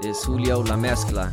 [0.00, 1.32] It's Julio La Mezcla.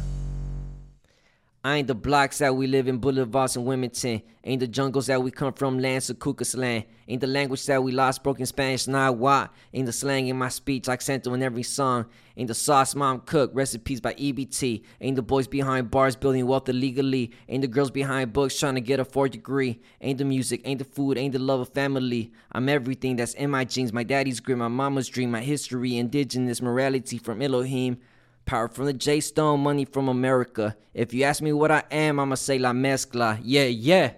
[1.63, 4.23] I ain't the blocks that we live in, boulevards in Wilmington.
[4.43, 6.85] Ain't the jungles that we come from, lands of Cuscatlán.
[7.07, 9.53] Ain't the language that we lost, broken Spanish, not what.
[9.71, 12.07] Ain't the slang in my speech, accent in every song.
[12.35, 14.81] Ain't the sauce mom cook, recipes by EBT.
[14.99, 17.33] Ain't the boys behind bars building wealth illegally.
[17.47, 19.79] Ain't the girls behind books trying to get a fourth degree.
[20.01, 22.31] Ain't the music, ain't the food, ain't the love of family.
[22.51, 26.63] I'm everything that's in my genes, my daddy's grit, my mama's dream, my history, indigenous
[26.63, 27.99] morality from Elohim.
[28.45, 30.75] Power from the J Stone, money from America.
[30.93, 33.39] If you ask me what I am, I'ma say La Mezcla.
[33.43, 34.13] Yeah, yeah.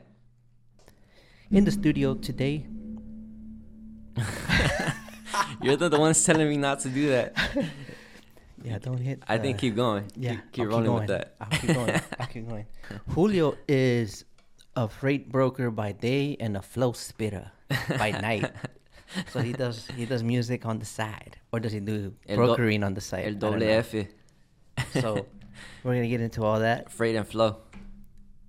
[1.50, 2.66] In the studio today,
[5.62, 7.36] You're the, the ones telling me not to do that.
[8.64, 9.24] yeah, don't hit.
[9.28, 10.06] I think keep going.
[10.16, 11.00] Yeah, Keep, keep rolling going.
[11.00, 11.36] with that.
[11.40, 12.02] I'll keep going.
[12.20, 12.66] I'll keep going.
[13.10, 14.26] Julio is
[14.76, 17.52] a freight broker by day and a flow spitter
[17.98, 18.52] by night.
[19.32, 22.46] So he does he does music on the side, or does he do El do-
[22.46, 23.26] brokering on the side?
[23.26, 23.64] El doble.
[23.64, 23.94] F.
[24.94, 25.26] So
[25.84, 26.92] we're gonna get into all that.
[26.92, 27.58] Freight and flow.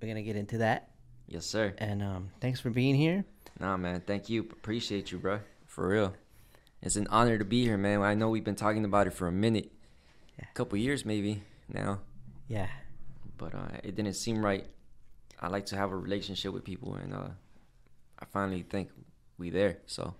[0.01, 0.89] We're gonna get into that.
[1.27, 1.73] Yes, sir.
[1.77, 3.23] And um, thanks for being here.
[3.59, 4.01] Nah, man.
[4.05, 4.41] Thank you.
[4.41, 5.39] Appreciate you, bro.
[5.65, 6.13] For real.
[6.81, 8.01] It's an honor to be here, man.
[8.01, 9.71] I know we've been talking about it for a minute,
[10.37, 10.45] Yeah.
[10.49, 11.99] a couple years maybe now,
[12.47, 12.67] Yeah.
[13.37, 14.65] but uh, it didn't seem right.
[15.41, 17.29] I like to have a relationship with people, and uh,
[18.19, 18.89] I finally think
[19.37, 19.79] we there.
[19.87, 20.13] So,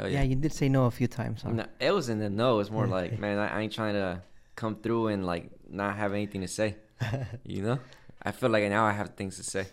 [0.00, 0.22] hell Yeah, yeah.
[0.30, 1.42] you did say no a few times.
[1.42, 1.50] Huh?
[1.52, 2.58] No, it was in the no.
[2.60, 4.22] It's more like, man, I, I ain't trying to
[4.56, 6.76] come through and like not have anything to say.
[7.44, 7.78] You know,
[8.22, 9.66] I feel like now I have things to say.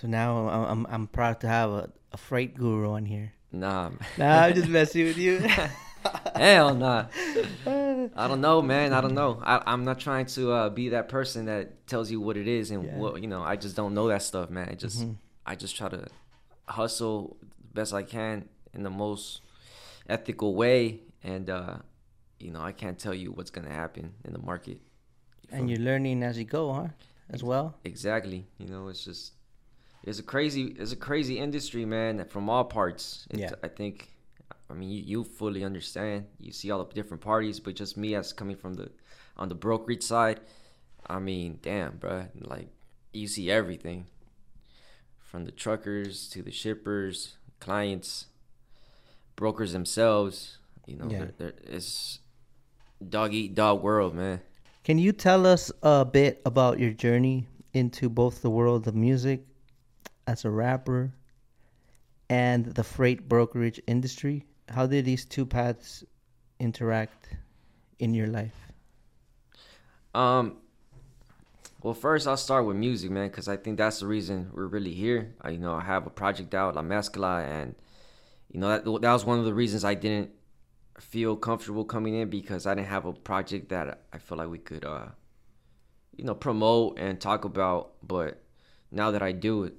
[0.00, 3.32] So now I'm I'm, I'm proud to have a, a freight guru on here.
[3.52, 5.38] Nah, Nah, I'm just messing with you.
[6.36, 7.06] hell nah.
[7.66, 8.92] I don't know, man.
[8.92, 9.40] I don't know.
[9.42, 12.70] I, I'm not trying to uh, be that person that tells you what it is
[12.70, 12.96] and Yeah.
[12.96, 13.42] what you know.
[13.42, 14.68] I just don't know that stuff, man.
[14.70, 15.16] I just Mhm.
[15.46, 16.06] I just try to
[16.66, 17.36] hustle
[17.74, 19.42] best I can in the most
[20.08, 21.76] ethical way, and uh,
[22.38, 24.80] you know I can't tell you what's gonna happen in the market.
[25.50, 26.88] You and you're learning as you go, huh?
[27.30, 27.76] As well.
[27.84, 28.46] Exactly.
[28.58, 29.32] You know, it's just
[30.02, 32.24] it's a crazy it's a crazy industry, man.
[32.26, 33.26] From all parts.
[33.30, 33.52] It's, Yeah.
[33.62, 34.08] I think.
[34.70, 36.24] I mean, you, you fully understand.
[36.38, 38.90] You see all the different parties, but just me as coming from the
[39.36, 40.40] on the brokerage side.
[41.06, 42.28] I mean, damn, bruh.
[42.40, 42.68] Like
[43.12, 44.06] you see everything
[45.18, 48.26] from the truckers to the shippers, clients,
[49.36, 50.58] brokers themselves.
[50.86, 51.18] You know, Yeah.
[51.18, 52.18] there there it's
[53.08, 54.40] dog eat dog world, man.
[54.84, 59.46] Can you tell us a bit about your journey into both the world of music
[60.26, 61.12] as a rapper
[62.28, 64.44] and the freight brokerage industry?
[64.68, 66.02] How did these two paths
[66.58, 67.28] interact
[67.98, 68.56] in your life?
[70.14, 70.58] Um.
[71.82, 74.94] Well, first I'll start with music, man, because I think that's the reason we're really
[74.94, 75.34] here.
[75.40, 77.74] I, you know, I have a project out, La Mezcla, and
[78.52, 80.30] you know that that was one of the reasons I didn't
[81.00, 84.58] feel comfortable coming in because I didn't have a project that I feel like we
[84.58, 85.06] could, uh,
[86.16, 87.92] you know, promote and talk about.
[88.06, 88.42] But
[88.90, 89.74] now that I do it,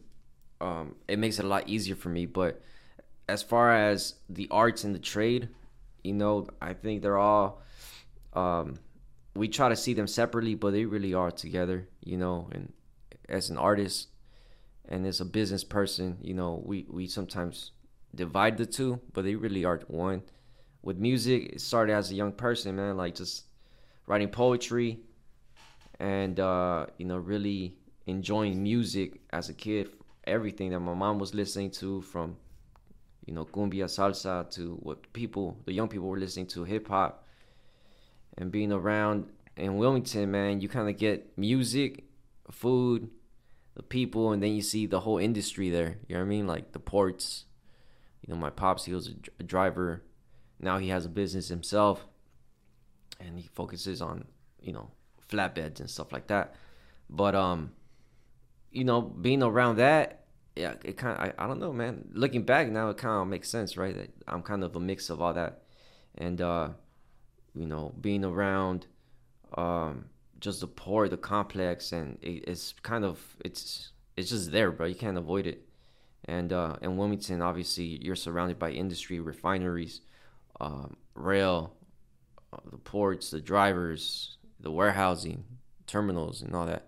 [0.59, 2.25] um, it makes it a lot easier for me.
[2.25, 2.61] But
[3.29, 5.49] as far as the arts and the trade,
[6.03, 7.61] you know, I think they're all.
[8.33, 8.79] Um,
[9.35, 12.49] we try to see them separately, but they really are together, you know.
[12.51, 12.73] And
[13.29, 14.09] as an artist
[14.89, 17.71] and as a business person, you know, we, we sometimes
[18.13, 20.23] divide the two, but they really are one.
[20.81, 23.45] With music, it started as a young person, man, like just
[24.05, 24.99] writing poetry
[25.99, 27.75] and, uh, you know, really
[28.05, 29.89] enjoying music as a kid.
[30.25, 32.35] Everything that my mom was listening to from,
[33.25, 37.25] you know, cumbia, salsa to what people, the young people were listening to, hip hop
[38.37, 39.25] and being around
[39.55, 42.05] in Wilmington, man, you kind of get music,
[42.51, 43.09] food,
[43.75, 45.97] the people, and then you see the whole industry there.
[46.07, 46.47] You know what I mean?
[46.47, 47.45] Like the ports.
[48.25, 50.03] You know, my pops, he was a, driver.
[50.59, 52.05] Now he has a business himself,
[53.19, 54.25] and he focuses on
[54.61, 54.91] you know
[55.29, 56.55] flatbeds and stuff like that.
[57.09, 57.71] But um,
[58.71, 60.25] you know, being around that,
[60.55, 62.09] yeah, it kind of I, I don't know, man.
[62.13, 64.09] Looking back now, it kind of makes sense, right?
[64.27, 65.63] I'm kind of a mix of all that,
[66.17, 66.69] and uh
[67.55, 68.87] you know, being around
[69.57, 70.05] um,
[70.39, 74.87] just the poor, the complex, and it, it's kind of it's it's just there, bro.
[74.87, 75.67] You can't avoid it.
[76.25, 80.01] And uh, in Wilmington, obviously, you're surrounded by industry, refineries,
[80.61, 81.73] um, rail,
[82.53, 85.43] uh, the ports, the drivers, the warehousing,
[85.85, 86.87] terminals, and all that.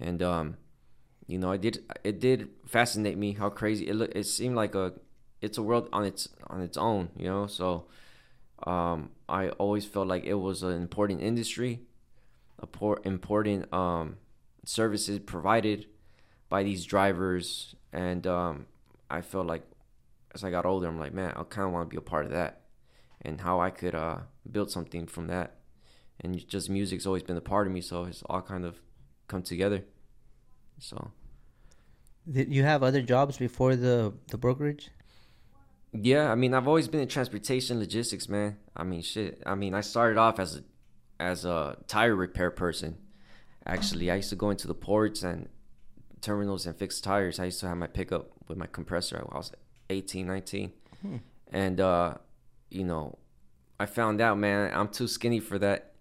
[0.00, 0.56] And um,
[1.26, 4.16] you know, it did it did fascinate me how crazy it looked.
[4.16, 4.94] It seemed like a
[5.40, 7.46] it's a world on its on its own, you know.
[7.46, 7.86] So
[8.66, 11.80] um, I always felt like it was an important industry,
[12.58, 14.16] a por- important um,
[14.64, 15.86] services provided
[16.48, 18.66] by these drivers, and um,
[19.10, 19.64] I felt like
[20.34, 22.24] as I got older, I'm like, man, I kind of want to be a part
[22.24, 22.62] of that,
[23.22, 24.18] and how I could uh,
[24.50, 25.56] build something from that,
[26.20, 27.80] and just music's always been a part of me.
[27.80, 28.80] So it's all kind of
[29.28, 29.84] come together.
[30.78, 31.10] So
[32.30, 34.90] Did you have other jobs before the the brokerage?
[35.92, 38.58] Yeah, I mean, I've always been in transportation logistics, man.
[38.76, 39.42] I mean, shit.
[39.44, 40.62] I mean, I started off as a
[41.20, 42.96] as a tire repair person.
[43.66, 45.48] Actually, I used to go into the ports and
[46.20, 47.38] terminals and fixed tires.
[47.38, 49.24] I used to have my pickup with my compressor.
[49.30, 49.52] I was
[49.88, 50.72] 18, 19.
[51.02, 51.16] Hmm.
[51.52, 52.14] And uh,
[52.70, 53.18] you know,
[53.78, 55.92] I found out, man, I'm too skinny for that.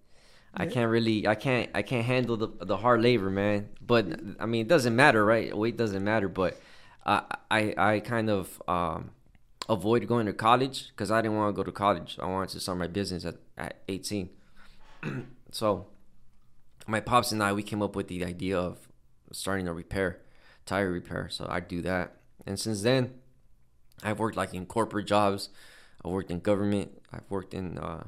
[0.53, 3.69] I can't really I can't I can't handle the the hard labor, man.
[3.81, 5.55] But I mean, it doesn't matter, right?
[5.55, 6.59] Weight doesn't matter, but
[7.05, 9.11] I I I kind of um
[9.67, 12.17] avoid going to college because I didn't want to go to college.
[12.19, 14.29] I wanted to start my business at, at 18.
[15.51, 15.87] so
[16.87, 18.88] my pops and I we came up with the idea of
[19.31, 20.21] starting a repair,
[20.65, 21.29] tire repair.
[21.29, 23.13] So I do that, and since then,
[24.03, 25.49] I've worked like in corporate jobs.
[26.03, 27.01] I've worked in government.
[27.11, 28.05] I've worked in uh,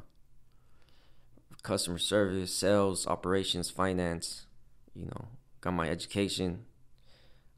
[1.64, 4.46] customer service, sales, operations, finance.
[4.96, 5.26] You know,
[5.62, 6.66] got my education.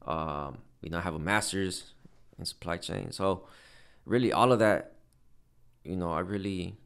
[0.06, 1.92] Um, you know, I have a master's
[2.38, 3.12] in supply chain.
[3.12, 3.46] So
[4.04, 4.92] really all of that
[5.84, 6.76] you know i really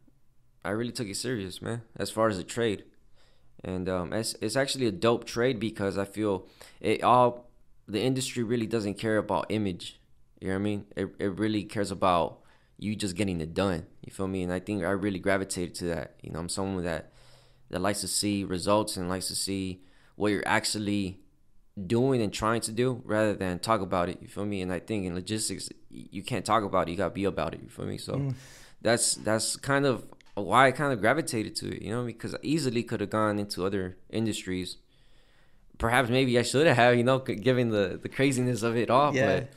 [0.65, 2.85] i really took it serious man as far as the trade
[3.65, 6.47] and um it's, it's actually a dope trade because i feel
[6.81, 7.47] it all
[7.87, 9.99] the industry really doesn't care about image
[10.41, 12.39] you know what i mean it, it really cares about
[12.79, 15.85] you just getting it done you feel me and i think i really gravitated to
[15.87, 17.11] that you know i'm someone that
[17.71, 19.83] that likes to see results and likes to see
[20.17, 21.21] what you're actually
[21.87, 24.19] doing and trying to do rather than talk about it.
[24.21, 24.63] You feel me?
[24.63, 26.93] And I think in logistics, you can't talk about it.
[26.93, 27.61] You gotta be about it.
[27.63, 27.99] You feel me?
[27.99, 28.35] So Mm.
[28.83, 30.05] that's that's kind of
[30.43, 31.83] why I kind of gravitated to it.
[31.83, 34.77] You know, because I easily could have gone into other industries.
[35.79, 36.97] Perhaps maybe I should have.
[36.97, 39.15] You know, given the the craziness of it all.
[39.15, 39.27] Yeah.
[39.27, 39.49] But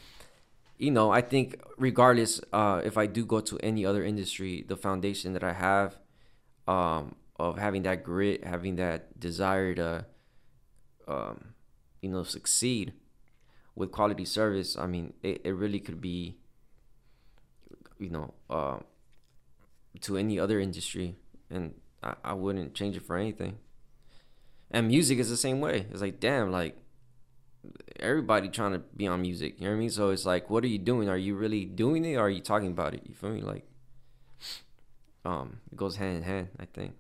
[0.77, 4.75] you know, I think regardless, uh, if I do go to any other industry, the
[4.75, 5.95] foundation that I have,
[6.67, 10.05] um, of having that grit, having that desire to,
[11.07, 11.53] um,
[12.01, 12.93] you know, succeed
[13.75, 14.75] with quality service.
[14.75, 16.37] I mean, it, it really could be,
[17.99, 18.77] you know, uh,
[20.01, 21.15] to any other industry,
[21.49, 23.57] and I, I wouldn't change it for anything.
[24.69, 25.85] And music is the same way.
[25.91, 26.77] It's like, damn, like
[27.99, 29.55] everybody trying to be on music.
[29.59, 29.89] You know what I mean?
[29.89, 31.09] So it's like, what are you doing?
[31.09, 32.15] Are you really doing it?
[32.15, 33.01] or Are you talking about it?
[33.05, 33.41] You feel me?
[33.41, 33.65] Like,
[35.25, 36.47] um, it goes hand in hand.
[36.59, 36.93] I think.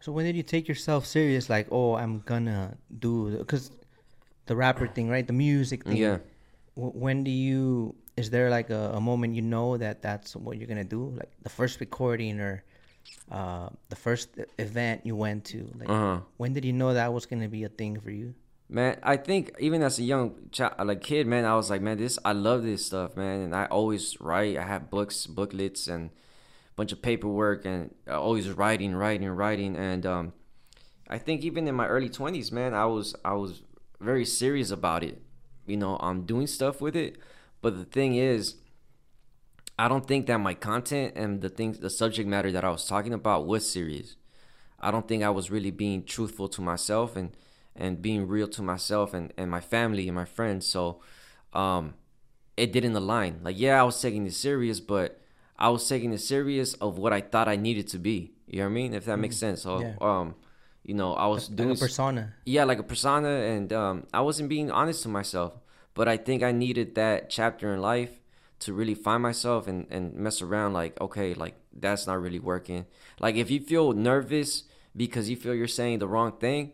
[0.00, 1.48] So when did you take yourself serious?
[1.50, 3.70] Like, oh, I'm gonna do because
[4.46, 5.26] the rapper thing, right?
[5.26, 5.96] The music thing.
[5.96, 6.18] Yeah.
[6.76, 7.94] W- when do you?
[8.16, 11.12] Is there like a, a moment you know that that's what you're gonna do?
[11.16, 12.64] Like the first recording or
[13.30, 15.70] uh, the first event you went to?
[15.78, 16.20] Like, Uh huh.
[16.38, 18.34] when did you know that was gonna be a thing for you?
[18.68, 21.98] Man, I think even as a young child, like kid, man, I was like, man,
[21.98, 24.56] this I love this stuff, man, and I always write.
[24.56, 30.04] I have books, booklets, and a bunch of paperwork, and always writing, writing, writing, and
[30.06, 30.32] um,
[31.08, 33.62] I think even in my early twenties, man, I was I was
[34.00, 35.22] very serious about it.
[35.66, 37.18] You know, I'm doing stuff with it,
[37.66, 38.42] but the thing is,
[39.78, 42.86] I don't think that my content and the things, the subject matter that I was
[42.86, 44.08] talking about was serious.
[44.80, 47.28] I don't think I was really being truthful to myself and
[47.74, 50.62] and being real to myself and, and my family and my friends.
[50.74, 50.82] So
[51.52, 51.84] um
[52.56, 53.32] it didn't align.
[53.46, 55.08] Like yeah, I was taking it serious, but
[55.58, 58.18] I was taking it serious of what I thought I needed to be.
[58.46, 58.94] You know what I mean?
[58.94, 59.58] If that makes sense.
[59.62, 59.94] So Yeah.
[60.10, 60.26] um
[60.88, 62.22] you know, I was Like doing a persona.
[62.44, 65.52] yeah, like a persona, and um, I wasn't being honest to myself.
[65.96, 68.20] But I think I needed that chapter in life
[68.60, 70.74] to really find myself and, and mess around.
[70.74, 72.86] Like, okay, like that's not really working.
[73.18, 76.72] Like, if you feel nervous because you feel you're saying the wrong thing,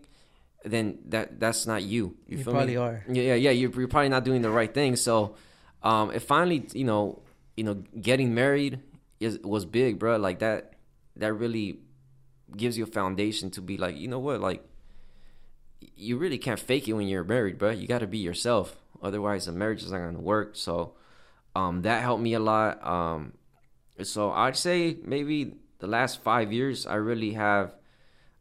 [0.64, 2.16] then that that's not you.
[2.26, 2.76] You, You probably me?
[2.76, 3.04] are.
[3.08, 3.50] Yeah, yeah, yeah.
[3.50, 4.96] You're, you're probably not doing the right thing.
[4.96, 5.36] So,
[5.82, 7.22] um, it finally, you know,
[7.56, 8.80] you know, getting married
[9.20, 10.16] is was big, bro.
[10.18, 10.74] Like that,
[11.16, 11.78] that really
[12.56, 14.64] gives you a foundation to be like, you know what, like
[15.96, 17.70] you really can't fake it when you're married, bro.
[17.70, 18.76] You got to be yourself.
[19.02, 20.52] Otherwise, the marriage is not going to work.
[20.54, 20.94] So,
[21.54, 22.84] um, that helped me a lot.
[22.86, 23.32] Um,
[24.02, 27.74] so I'd say maybe the last five years, I really have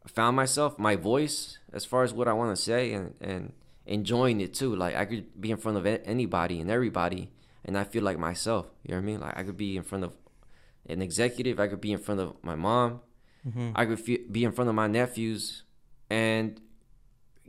[0.06, 3.52] found myself, my voice, as far as what I want to say, and and
[3.86, 4.74] enjoying it too.
[4.76, 7.30] Like I could be in front of anybody and everybody,
[7.64, 8.66] and I feel like myself.
[8.84, 9.20] You know what I mean?
[9.20, 10.14] Like I could be in front of
[10.88, 11.58] an executive.
[11.60, 13.00] I could be in front of my mom.
[13.46, 13.72] Mhm.
[13.74, 15.64] I could fe- be in front of my nephews
[16.08, 16.60] and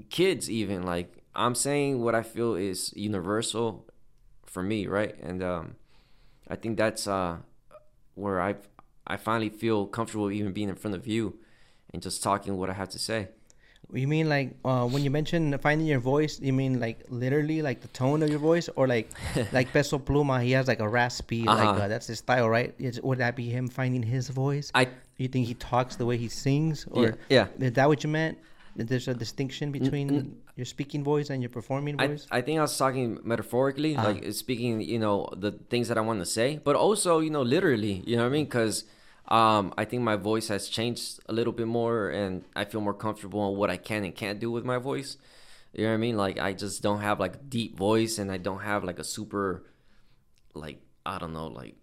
[0.09, 3.85] kids even like I'm saying what I feel is universal
[4.45, 5.15] for me, right?
[5.21, 5.75] And um
[6.47, 7.37] I think that's uh
[8.15, 8.55] where I
[9.05, 11.37] I finally feel comfortable even being in front of you
[11.93, 13.29] and just talking what I have to say.
[13.91, 16.39] You mean like uh, when you mention finding your voice?
[16.39, 19.11] You mean like literally like the tone of your voice, or like
[19.51, 20.41] like Peso Pluma?
[20.41, 21.81] He has like a raspy, like Uh-huh.
[21.81, 22.73] uh, that's his style, right?
[22.79, 24.71] Is, would that be him finding his voice?
[24.73, 28.09] I You think he talks the way he sings, or Yeah, is that what you
[28.09, 28.39] meant?
[28.75, 32.25] There's a distinction between your speaking voice and your performing voice.
[32.31, 34.07] I think I was talking metaphorically, Uh-huh.
[34.13, 37.43] like speaking, you know, the things that I want to say, but also, you know,
[37.43, 38.45] literally, you know what I mean?
[38.45, 38.85] Because
[39.29, 42.93] um, I think my voice has changed a little bit more, and I feel more
[42.95, 45.17] comfortable on what I can and can't do with my voice.
[45.73, 46.17] You know what I mean?
[46.17, 49.63] Like I just don't have like deep voice, and I don't have like a super,
[50.53, 51.75] like I don't know, like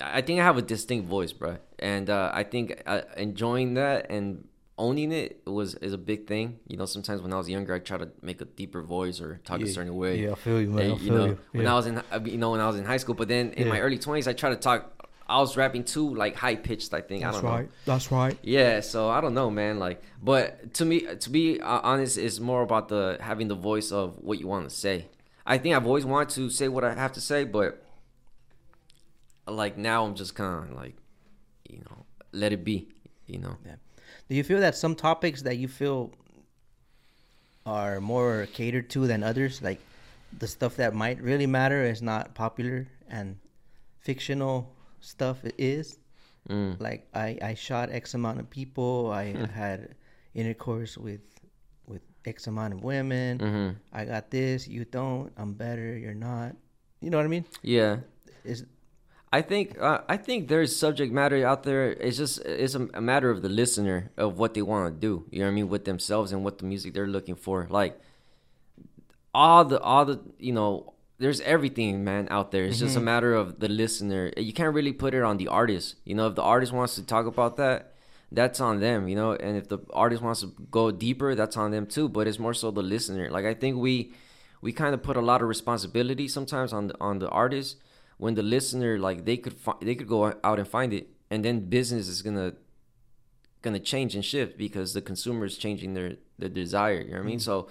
[0.00, 3.74] I I think I have a distinct voice, bro, and uh, I think uh, enjoying
[3.74, 6.58] that and owning it was is a big thing.
[6.68, 9.40] You know, sometimes when I was younger, I try to make a deeper voice or
[9.44, 10.22] talk a certain way.
[10.22, 10.84] Yeah, I feel you, man.
[10.84, 11.38] And, I you feel know, you.
[11.52, 11.72] when Yeah.
[11.72, 13.80] I was in, you know, when I was in high school, but then in my
[13.80, 14.92] early twenties, I try to talk.
[15.28, 16.94] I was rapping too like high pitched.
[16.94, 17.56] I think I That's don't know.
[17.56, 17.70] right.
[17.84, 18.38] That's right.
[18.42, 19.80] Yeah, so I don't know, man.
[19.80, 23.90] Like, but to me, to be uh, honest, it's more about the having the voice
[23.90, 25.06] of what you want to say.
[25.44, 27.82] I think I've always wanted to say what I have to say, but
[29.48, 30.94] like now I'm just kind of like,
[31.68, 32.88] you know, let it be.
[33.26, 33.56] You know.
[34.28, 36.10] Do you feel that some topics that you feel
[37.64, 39.80] are more catered to than others, like
[40.38, 43.36] the stuff that might really matter is not popular and
[44.00, 45.98] fictional stuff is?
[46.48, 46.80] Mm.
[46.80, 49.10] Like I, I shot X amount of people.
[49.10, 49.94] I had
[50.34, 51.20] intercourse with
[51.86, 53.38] with X amount of women.
[53.38, 54.68] hmm I got this.
[54.68, 55.32] You don't.
[55.36, 55.96] I'm better.
[55.96, 56.54] You're not.
[57.00, 57.44] You know what I mean?
[57.62, 57.98] Yeah.
[58.44, 58.64] Is
[59.36, 61.92] I think uh, I think there's subject matter out there.
[61.92, 65.26] It's just it's a, a matter of the listener of what they want to do.
[65.30, 67.66] You know what I mean with themselves and what the music they're looking for.
[67.68, 68.00] Like
[69.34, 72.64] all the all the you know there's everything man out there.
[72.64, 74.32] It's just a matter of the listener.
[74.38, 75.96] You can't really put it on the artist.
[76.06, 77.92] You know if the artist wants to talk about that,
[78.32, 79.06] that's on them.
[79.06, 82.08] You know, and if the artist wants to go deeper, that's on them too.
[82.08, 83.28] But it's more so the listener.
[83.30, 84.14] Like I think we
[84.62, 87.76] we kind of put a lot of responsibility sometimes on the on the artist
[88.18, 91.44] when the listener like they could fi- they could go out and find it and
[91.44, 92.52] then business is gonna
[93.62, 97.24] gonna change and shift because the consumer is changing their their desire you know what
[97.24, 97.40] i mean?
[97.40, 97.68] So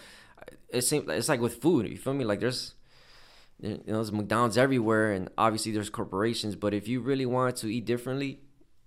[0.69, 2.25] it seems it's like with food you feel me?
[2.25, 2.75] Like there's
[3.61, 7.73] you know there's mcdonald's everywhere and obviously there's corporations but if you really wanted to
[7.73, 8.41] eat differently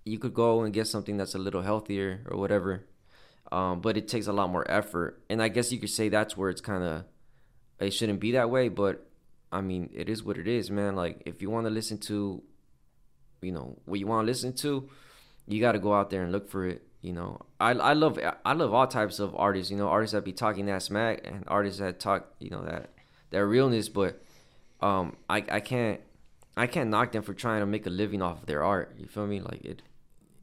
[0.05, 2.85] you could go and get something that's a little healthier or whatever.
[3.51, 6.37] Um, but it takes a lot more effort and i guess you could say that's
[6.37, 7.05] where it's kind of
[7.79, 9.08] it shouldn't be that way but
[9.51, 10.95] I mean, it is what it is, man.
[10.95, 12.43] Like, if you want to listen to,
[13.41, 14.89] you know, what you want to listen to,
[15.47, 16.83] you got to go out there and look for it.
[17.01, 19.71] You know, I I love I love all types of artists.
[19.71, 22.89] You know, artists that be talking that smack and artists that talk, you know, that
[23.31, 23.87] that realness.
[23.87, 24.21] But
[24.81, 26.01] um, I I can't
[26.57, 28.95] I can't knock them for trying to make a living off of their art.
[28.97, 29.39] You feel me?
[29.39, 29.81] Like it,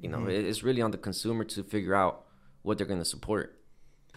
[0.01, 2.25] you know, it, it's really on the consumer to figure out
[2.63, 3.61] what they're gonna support.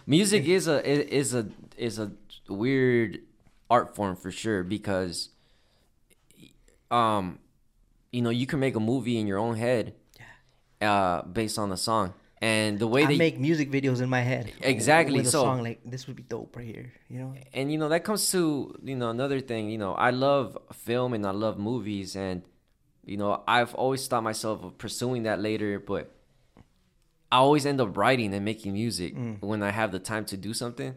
[0.06, 0.82] Music is a
[1.14, 2.12] is a is a
[2.48, 3.20] weird
[3.70, 5.28] art form for sure because
[6.90, 7.38] um
[8.12, 9.94] you know you can make a movie in your own head
[10.82, 12.12] uh based on the song
[12.42, 14.50] and the way I they make music videos in my head.
[14.62, 16.90] Exactly, With a so- song like this would be dope right here.
[17.10, 17.34] You know.
[17.52, 21.12] and you know that comes to you know another thing you know i love film
[21.12, 22.42] and i love movies and
[23.04, 26.10] you know i've always thought myself of pursuing that later but
[27.30, 30.54] i always end up writing and making music when i have the time to do
[30.54, 30.94] something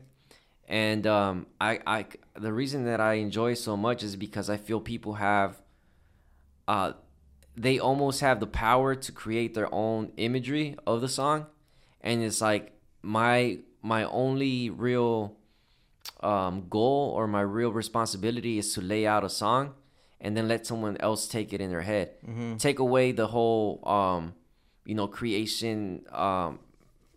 [0.67, 2.05] and um i i
[2.35, 5.61] the reason that i enjoy so much is because i feel people have
[6.67, 6.93] uh
[7.55, 11.45] they almost have the power to create their own imagery of the song.
[12.01, 15.37] And it's like my my only real
[16.21, 19.73] um, goal or my real responsibility is to lay out a song
[20.21, 22.11] and then let someone else take it in their head.
[22.57, 24.33] Take away the whole um,
[24.85, 26.59] you know creation um,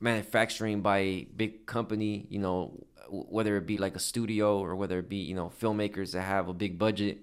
[0.00, 4.98] manufacturing by a big company you know whether it be like a studio or whether
[4.98, 7.18] it be you know filmmakers that have a big budget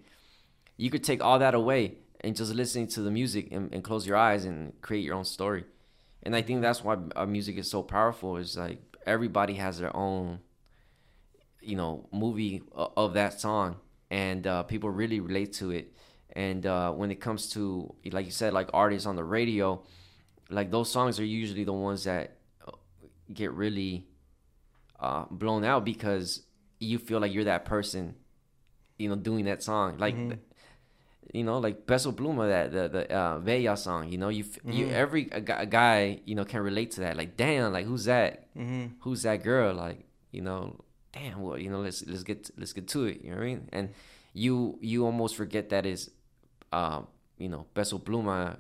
[0.78, 4.08] you could take all that away and just listening to the music and, and close
[4.08, 5.66] your eyes and create your own story.
[6.24, 10.40] And i think that's why music is so powerful is like everybody has their own
[11.62, 13.76] you know movie of that song
[14.10, 15.92] and uh, people really relate to it.
[16.36, 19.84] And uh, when it comes to like you said like artists on the radio
[20.50, 22.72] like those songs are usually the ones that uh,
[23.34, 24.08] get really
[25.00, 26.44] uh, blown out because
[26.80, 28.16] you feel like you're that person
[28.98, 29.98] you know doing that song.
[29.98, 30.16] Like
[31.34, 34.60] you know like Peso Pluma that the the uh, Bella song you know you f
[34.66, 37.18] you every a, a guy you know can relate to that.
[37.18, 38.54] Like damn like who's that?
[38.56, 38.96] Mm-hmm.
[39.00, 39.74] who's that girl?
[39.74, 40.80] Like you know
[41.12, 43.46] damn well you know let's let's get let's get to it you know what I
[43.46, 43.70] mean?
[43.72, 43.90] And
[44.34, 46.12] you you almost forget that is
[46.72, 47.08] um
[47.38, 48.58] you know Peso Pluma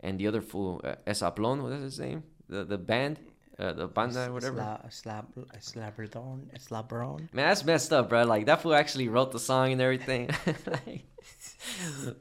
[0.00, 2.22] and the other fool uh, Esaplon what is his name?
[2.48, 3.18] The the band
[3.58, 4.56] uh, the banda or whatever.
[4.90, 5.26] Slab,
[5.60, 7.18] slab, slabron, slabron.
[7.32, 8.24] Man, that's messed up, bro.
[8.24, 10.30] Like that fool actually wrote the song and everything.
[10.66, 11.04] like,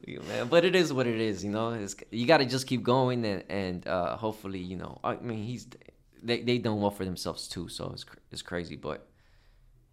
[0.27, 1.69] man, but it is what it is, you know.
[1.71, 4.99] It's, you got to just keep going and and uh, hopefully, you know.
[5.03, 5.67] I mean, he's
[6.21, 8.75] they they done well for themselves too, so it's it's crazy.
[8.75, 9.07] But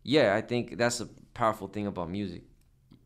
[0.02, 2.42] yeah, I think that's a powerful thing about music.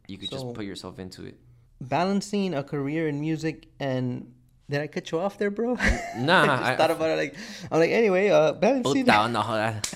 [0.06, 1.38] You could So- just put yourself into it.
[1.80, 4.32] Balancing a career in music and
[4.68, 5.76] did I cut you off there, bro?
[6.16, 7.34] Nah, I just I- thought about it like
[7.70, 9.04] I'm like anyway, uh, balancing.
[9.04, 9.94] Puta, no jodas.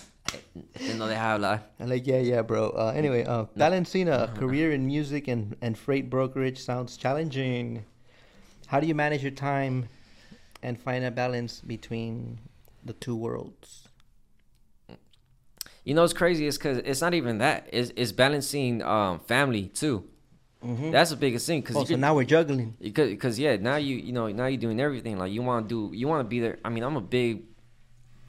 [0.98, 1.62] No deja hablar.
[1.80, 2.70] I'm like yeah, yeah, bro.
[2.70, 7.84] Uh, anyway, uh, balancing a career in music and and freight brokerage sounds challenging.
[8.66, 9.88] How do you manage your time
[10.62, 12.38] and find a balance between
[12.84, 13.88] the two worlds?
[15.84, 16.46] You know, it's crazy.
[16.46, 17.68] It's because it's not even that.
[17.72, 20.04] It's, it's balancing um, family too.
[20.62, 21.62] That's the biggest thing.
[21.62, 22.74] Cause Oh, so could- now we're juggling.
[22.80, 25.90] because because yeah now you you know now you're doing everything like you want to
[25.90, 27.44] do you want to be there i mean i'm a big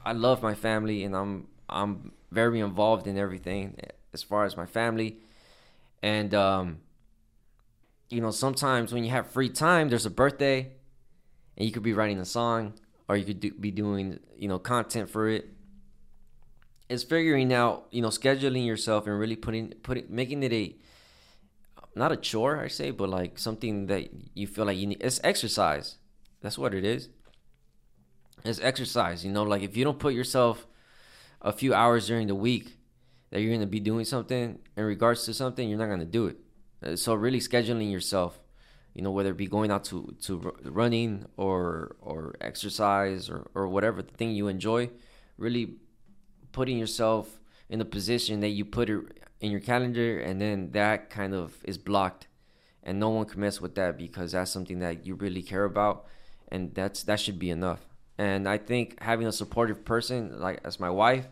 [0.04, 3.76] i love my family and i'm i'm very involved in everything
[4.14, 5.18] as far as my family
[6.02, 6.78] and um
[8.10, 10.70] you know sometimes when you have free time there's a birthday
[11.56, 12.72] and you could be writing a song
[13.08, 15.48] or you could do, be doing you know content for it
[16.88, 20.76] it's figuring out you know scheduling yourself and really putting putting making it a
[21.94, 25.02] not a chore I say, but like something that you feel like you need.
[25.02, 25.96] It's exercise.
[26.40, 27.08] That's what it is.
[28.44, 29.24] It's exercise.
[29.24, 30.66] You know, like if you don't put yourself
[31.42, 32.78] a few hours during the week
[33.30, 36.38] that you're gonna be doing something in regards to something, you're not gonna do it.
[36.82, 38.40] Uh, So really scheduling yourself,
[38.94, 43.68] you know, whether it be going out to to running or or exercise or or
[43.68, 44.90] whatever the thing you enjoy,
[45.36, 45.76] really
[46.52, 51.10] putting yourself in the position that you put it in your calendar and then that
[51.10, 52.26] kind of is blocked.
[52.82, 56.06] And no one can mess with that because that's something that you really care about
[56.48, 57.80] and that's that should be enough.
[58.18, 61.26] And i think having a supportive person like as my wife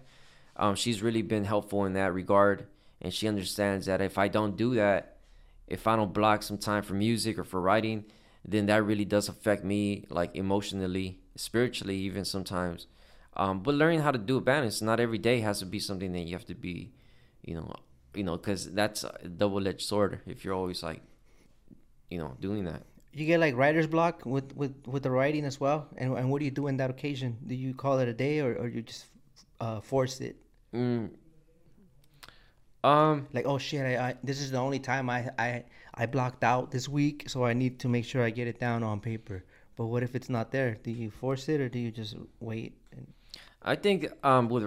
[0.56, 2.66] um, she's really been helpful in that regard
[3.02, 5.18] and she understands that if i don't do that
[5.66, 8.06] if i don't block some time for music or for writing
[8.44, 12.86] then that really does affect me like emotionally spiritually even sometimes.
[13.36, 16.12] Um, but learning how to do a balance not every day has to be something
[16.12, 16.90] that you have to be
[17.42, 17.72] you know
[18.18, 21.02] you know because that's a double-edged sword if you're always like
[22.10, 22.82] you know doing that
[23.18, 26.38] You get like writer's block with with with the writing as well, and and what
[26.40, 27.30] do you do in that occasion?
[27.50, 29.04] Do you call it a day or or you just
[29.64, 30.36] uh, force it?
[30.70, 31.10] mm.
[32.84, 36.44] um Like oh shit, I, I this is the only time I I I blocked
[36.44, 39.42] out this week, so I need to make sure I get it down on paper.
[39.76, 40.70] But what if it's not there?
[40.86, 42.72] Do you force it or do you just wait?
[42.92, 43.06] And,
[43.62, 44.64] I think um with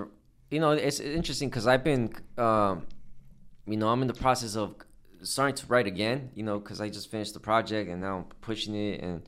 [0.49, 2.75] you know it's interesting because I've been um
[3.71, 4.75] you know I'm in the process of
[5.23, 8.23] starting to write again you know because I just finished the project and now I'm
[8.41, 9.23] pushing it and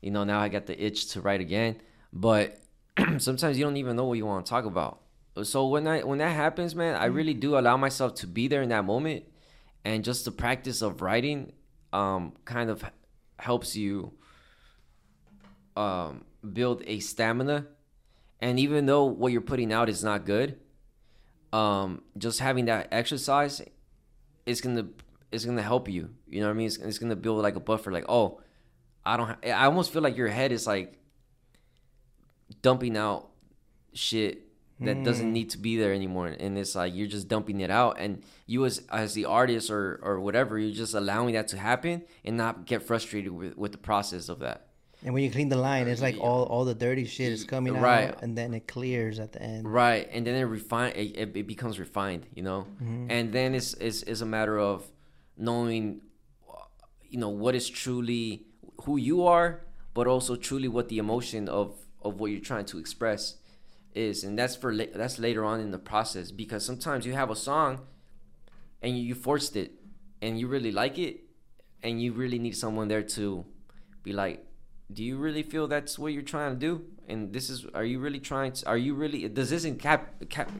[0.00, 1.80] you know now I got the itch to write again.
[2.12, 2.60] But
[3.18, 5.00] sometimes you don't even know what you want to talk about.
[5.42, 8.62] So when I when that happens man I really do allow myself to be there
[8.62, 9.24] in that moment
[9.84, 11.52] and just the practice of writing
[11.92, 12.84] um kind of
[13.38, 14.12] helps you
[15.76, 17.66] um build a stamina.
[18.40, 20.58] And even though what you're putting out is not good
[21.52, 23.60] um just having that exercise
[24.46, 24.86] is gonna
[25.32, 26.10] it's gonna help you.
[26.28, 26.66] You know what i mean?
[26.66, 28.40] It's, it's gonna build like a buffer like oh
[29.04, 30.98] i don't ha- i almost feel like your head is like
[32.60, 33.30] dumping out
[33.94, 34.50] shit
[34.80, 35.32] that doesn't hmm.
[35.32, 36.28] need to be there anymore.
[36.28, 37.96] And it's like you're just dumping it out.
[37.98, 42.02] And you as as the artist or or whatever you're just allowing that to happen
[42.24, 44.68] and not get frustrated with with the process of that
[45.04, 47.74] and when you clean the line, it's like all all the dirty shit is coming
[47.74, 48.08] Right.
[48.08, 49.72] out, and then it clears at the end.
[49.72, 53.10] Right, and then it refine it, it, becomes refined, you know, mm-hmm.
[53.10, 54.84] and then it's, it's it's a matter of
[55.36, 56.02] knowing,
[57.08, 58.44] you know, what is truly
[58.84, 59.62] who you are,
[59.94, 63.36] but also truly what the emotion of of what you're trying to express
[63.94, 67.30] is, and that's for la- that's later on in the process because sometimes you have
[67.30, 67.80] a song,
[68.82, 69.72] and you, you forced it,
[70.20, 71.20] and you really like it,
[71.82, 73.46] and you really need someone there to
[74.02, 74.44] be like
[74.92, 77.98] do you really feel that's what you're trying to do and this is are you
[77.98, 80.50] really trying to are you really does this encap, cap,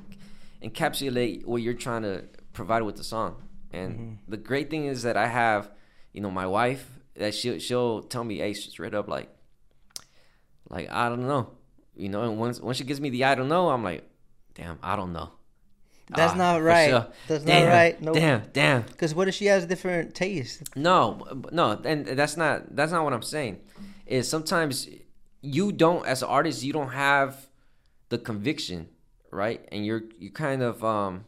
[0.62, 3.36] encapsulate what you're trying to provide with the song
[3.72, 5.70] and the great thing is that i have
[6.12, 9.28] you know my wife that she'll, she'll tell me hey straight up like
[10.68, 11.50] like i don't know
[11.96, 14.08] you know and once once she gives me the i don't know i'm like
[14.54, 15.30] damn i don't know
[16.10, 16.90] That's Ah, not right.
[16.90, 17.06] sure.
[17.28, 18.02] That's Damn, not right.
[18.02, 20.62] No, damn damn Because what if she has different taste?
[20.74, 20.98] no,
[21.52, 23.60] no, and that's not that's not what I'm saying.
[24.10, 24.88] Is sometimes
[25.40, 27.48] you don't, as an artist, you don't have
[28.10, 28.88] the conviction,
[29.30, 29.66] right?
[29.72, 31.24] And you're you kind of um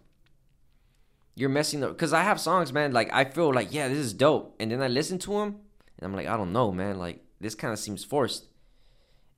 [1.34, 2.92] you're messing up because I have songs, man.
[2.92, 5.56] Like I feel like yeah, this is dope, and then I listen to them,
[5.96, 6.98] and I'm like, I don't know, man.
[6.98, 8.48] Like this kind of seems forced.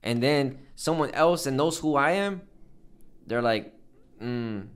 [0.03, 2.43] And then someone else that knows who I am
[3.27, 3.73] they're like,
[4.23, 4.67] mm.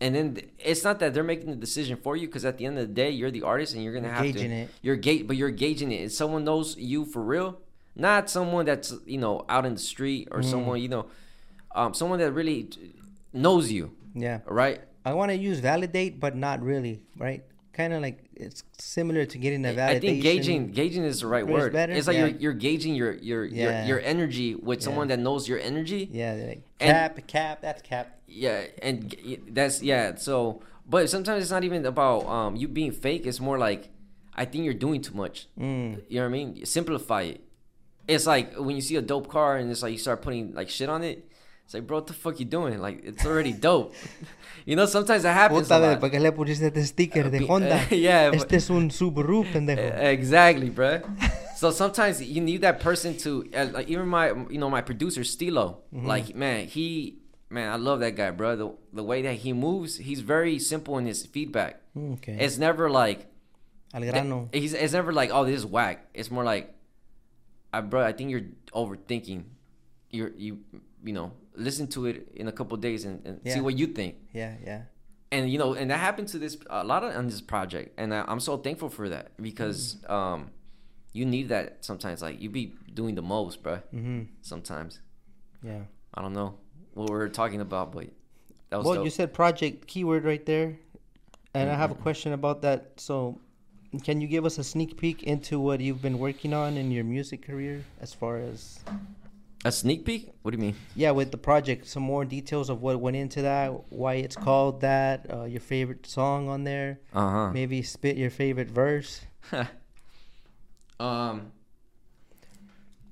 [0.00, 2.78] and then it's not that they're making the decision for you because at the end
[2.78, 4.38] of the day, you're the artist and you're gonna have to.
[4.38, 4.70] it.
[4.82, 6.02] You're gate, but you're gauging it.
[6.04, 7.60] If someone knows you for real,
[7.96, 10.50] not someone that's you know out in the street or Mm.
[10.50, 11.06] someone you know,
[11.74, 12.68] um, someone that really
[13.32, 14.40] knows you, Yeah.
[14.46, 14.80] right?
[15.04, 17.42] I want to use validate, but not really, right?
[17.72, 19.96] Kind of like it's similar to getting a validation.
[19.96, 21.72] I think gauging gauging is the right word.
[21.72, 21.92] better?
[21.92, 22.26] It's like Yeah.
[22.26, 23.86] you're you're gauging your your Yeah.
[23.86, 26.08] your, your energy with someone that knows your energy.
[26.10, 27.60] Yeah, like And- cap, cap.
[27.62, 28.18] That's cap.
[28.26, 29.14] Yeah, and
[29.50, 30.14] that's yeah.
[30.16, 33.26] So, but sometimes it's not even about um you being fake.
[33.26, 33.90] It's more like
[34.34, 35.46] I think you're doing too much.
[35.60, 36.00] Mm.
[36.08, 36.64] You know what I mean?
[36.64, 37.40] Simplify it.
[38.08, 40.68] It's like when you see a dope car and it's like you start putting like
[40.70, 41.28] shit on it.
[41.64, 42.78] It's like, bro, what the fuck you doing?
[42.78, 43.92] Like, it's already dope.
[44.64, 45.62] you know, sometimes that happens.
[45.66, 46.00] Puta, a lot.
[46.00, 47.80] ¿para qué le pusiste este sticker de Be- Honda?
[47.90, 49.80] yeah, but- Este es un Subaru, pendejo.
[50.00, 51.00] E- Exactly, bro.
[51.56, 55.24] so sometimes you need that person to, uh, like even my, you know, my producer
[55.24, 55.78] Stilo.
[55.92, 56.06] Mm-hmm.
[56.06, 57.18] Like, man, he,
[57.50, 58.54] man, I love that guy, bro.
[58.54, 61.80] The the way that he moves, he's very simple in his feedback.
[61.98, 62.36] Mm, okay.
[62.38, 63.26] It's never like,
[63.92, 64.50] Al grano.
[64.52, 66.06] he's, it's never like, oh, this is whack.
[66.14, 66.72] It's more like,
[67.72, 69.44] I, bro, I think you're overthinking.
[70.10, 70.60] You're you,
[71.04, 74.14] you know, listen to it in a couple days and, and see what you think
[74.32, 74.82] Yeah, yeah.
[75.32, 78.12] and you know and that happened to this a lot of on this project and
[78.14, 80.50] I, i'm so thankful for that because um
[81.12, 84.22] you need that sometimes like you be doing the most bro Mm-hmm.
[84.42, 85.00] sometimes
[85.62, 85.82] Yeah.
[86.14, 86.54] i don't know
[86.94, 88.06] what we're talking about but
[88.70, 89.04] that was Well, dope.
[89.04, 90.78] you said project keyword right there,
[91.54, 92.02] and I have a Mm-hmm.
[92.02, 92.80] question about that.
[93.00, 93.40] So,
[94.00, 97.04] can you give us a sneak peek into what you've been working on in your
[97.04, 98.80] music career, as far as
[99.64, 102.82] a sneak peek what do you mean yeah, with the project, some more details of
[102.82, 107.50] what went into that, why it's called that, uh, your favorite song on there, uh-huh
[107.52, 109.22] maybe spit your favorite verse.
[111.00, 111.52] um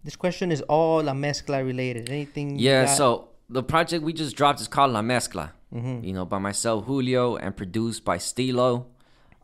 [0.05, 2.09] This question is all La Mezcla related.
[2.11, 2.59] Anything?
[2.59, 2.97] yeah got?
[2.97, 6.05] so the project we just dropped is called la mezcla Mhm.
[6.05, 8.87] you know by myself julio and produced by stilo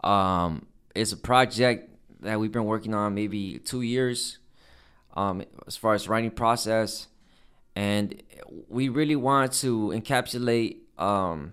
[0.05, 1.88] um it's a project
[2.20, 4.38] that we've been working on maybe two years
[5.16, 7.09] um as far as writing process.
[7.76, 8.22] And
[8.68, 11.53] we really want to encapsulate um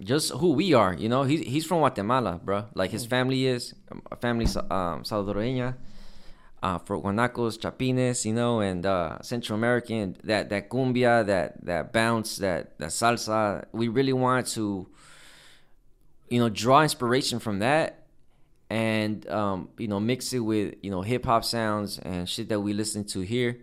[0.00, 1.24] just who we are you know?
[1.24, 2.66] He's, he's from guatemala bro.
[2.74, 5.74] Like his family is um, a family um salvadoreña
[6.62, 11.92] uh, for guanacos, chapines, you know, and uh, Central American, that that cumbia, that that
[11.92, 13.64] bounce, that that salsa.
[13.72, 14.88] We really want to,
[16.28, 17.97] you know, draw inspiration from that,
[18.70, 22.60] and um, you know, mix it with you know hip hop sounds and shit that
[22.60, 23.58] we listen to here,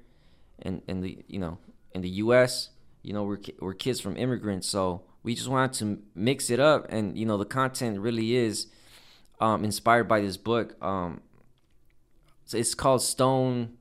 [0.59, 1.57] in in the you know
[1.93, 2.69] in the U.S.
[3.03, 6.87] You know, we're we're kids from immigrants, so we just wanted to mix it up,
[6.89, 8.67] and you know, the content really is
[9.39, 10.75] um, inspired by this book.
[10.83, 11.21] Um,
[12.45, 13.77] so it's called Stone.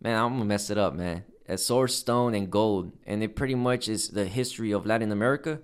[0.00, 1.24] Man, I'm gonna mess it up, man.
[1.46, 5.60] It's Sword, Stone, and Gold, and it pretty much is the history of Latin America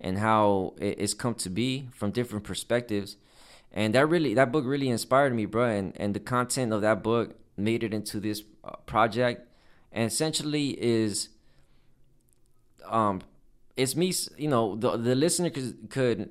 [0.00, 3.16] and how it's come to be from different perspectives.
[3.72, 5.64] And that really, that book really inspired me, bro.
[5.64, 9.48] And and the content of that book made it into this uh, project,
[9.92, 11.28] and essentially is,
[12.86, 13.22] um,
[13.76, 14.12] it's me.
[14.36, 16.30] You know, the the listener could could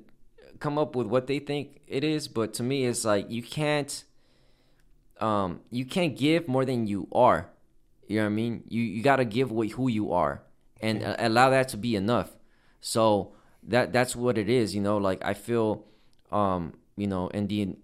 [0.60, 4.04] come up with what they think it is, but to me, it's like you can't
[5.20, 7.50] um you can't give more than you are.
[8.08, 8.64] You know what i mean?
[8.68, 10.42] You you got to give what who you are
[10.82, 12.36] and uh, allow that to be enough.
[12.82, 14.98] So that that's what it is you know?
[14.98, 15.86] Like i feel
[16.32, 17.76] um you know and the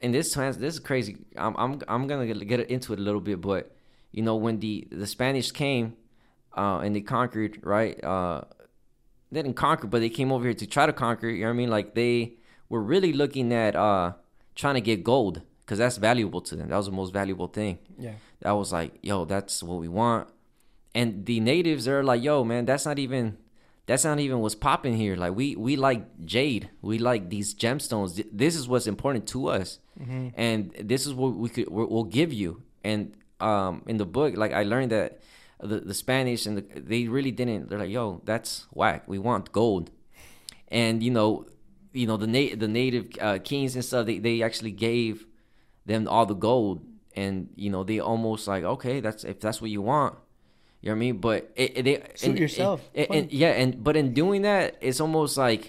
[0.00, 3.02] and this trans this is crazy i'm i'm, I'm gonna get, get into it a
[3.02, 3.74] little bit but
[4.12, 5.94] you know when the the spanish came
[6.56, 8.42] uh and they conquered right uh
[9.32, 11.54] they didn't conquer but they came over here to try to conquer you know what
[11.54, 12.34] i mean like they
[12.68, 14.12] were really looking at uh
[14.54, 17.78] trying to get gold because that's valuable to them that was the most valuable thing
[17.98, 18.12] yeah.
[18.40, 20.28] that was like, yo, that's what we want.
[20.94, 23.36] And the natives are like, yo, man, that's not even
[23.86, 25.16] that's not even what's popping here.
[25.16, 28.24] Like we we like jade, we like these gemstones.
[28.32, 29.78] This is what's important to us,
[30.36, 32.62] and this is what we could we'll we'll give you.
[32.82, 35.20] And um, in the book, like I learned that
[35.60, 37.68] the the Spanish and the, they really didn't.
[37.68, 39.04] They're like, yo, that's whack.
[39.06, 39.90] We want gold,
[40.68, 41.46] and you know,
[41.92, 44.06] you know the na- the native uh, kings and stuff.
[44.06, 45.26] They they actually gave
[45.86, 46.80] them all the gold
[47.14, 50.16] and you know they almost like okay that's if that's what you want
[50.84, 52.78] you know what i mean but it, it, they Suit and- yourself.
[52.94, 53.06] Fine.
[53.10, 55.62] and- yeah and but in doing that it's almost like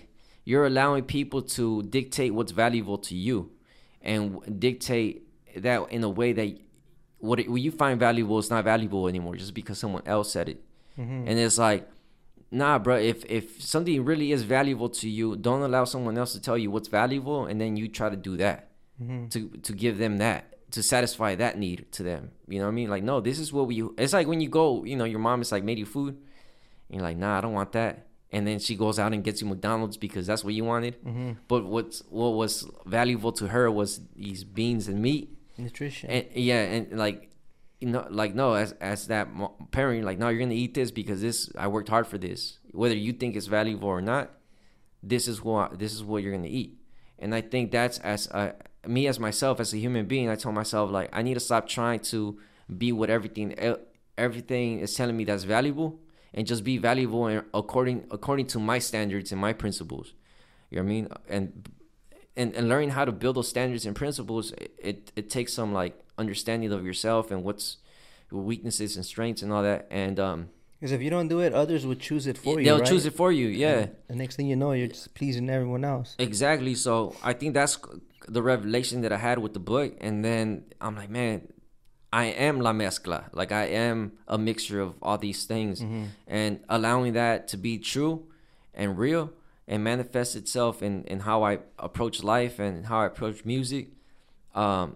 [0.43, 3.38] you're allowing people to dictate what's valuable to you
[4.01, 5.23] and dictate
[5.56, 6.49] that in a way that
[7.19, 10.49] what, it, what you find valuable is not valuable anymore just because someone else said
[10.49, 10.60] it
[10.99, 11.28] Mm-hmm.
[11.28, 11.89] and it's like
[12.51, 16.39] nah bro if if something really is valuable to you don't allow someone else to
[16.41, 18.69] tell you what's valuable and then you try to do that
[19.04, 19.28] Mm-hmm.
[19.28, 22.79] to to give them that to satisfy that need to them you know what i
[22.79, 25.19] mean like no this is what we it's like when you go you know your
[25.27, 26.13] mom is like made you food
[26.89, 28.07] And you're like, nah, I don't want that.
[28.31, 30.93] And then she goes out and gets you McDonald's because that's what you wanted.
[31.03, 31.31] Mm-hmm.
[31.47, 35.25] But what's what was valuable to her was these beans and meat.
[35.57, 36.09] Nutrition.
[36.09, 37.31] And yeah, and like
[37.79, 39.29] you know, like no, as as that
[39.71, 42.59] parent, you're like no, you're gonna eat this because this I worked hard for this.
[42.71, 44.31] Whether you think it's valuable or not,
[45.01, 46.77] this is what this is what you're gonna eat.
[47.19, 48.51] And I think that's as uh,
[48.88, 50.30] me as myself as a human being.
[50.30, 52.39] I told myself like I need to stop trying to
[52.78, 53.56] be what everything
[54.17, 55.99] everything is telling me that's valuable,
[56.34, 60.13] and just be valuable and according according to my standards and my principles.
[60.69, 61.08] You know what I mean?
[61.30, 61.69] And
[62.38, 65.97] and, and learning how to build those standards and principles it, it takes some like
[66.17, 67.78] understanding of yourself and what's
[68.32, 71.53] your weaknesses and strengths and all that and um Because if you don't do it,
[71.53, 72.65] others would choose it for you.
[72.65, 72.88] they'll right?
[72.88, 75.83] choose it for you yeah And the next thing you know, you're just pleasing everyone
[75.93, 76.15] else.
[76.19, 77.77] exactly so i think that's
[78.38, 80.45] the revelation that i had with the book and then
[80.81, 81.38] i'm like man
[82.11, 85.75] i am la mezcla like i am a mixture of all these things
[86.39, 88.15] and allowing that to be true
[88.73, 89.25] and real
[89.67, 93.85] and manifest itself in, in how i approach life and how i approach music
[94.63, 94.95] um,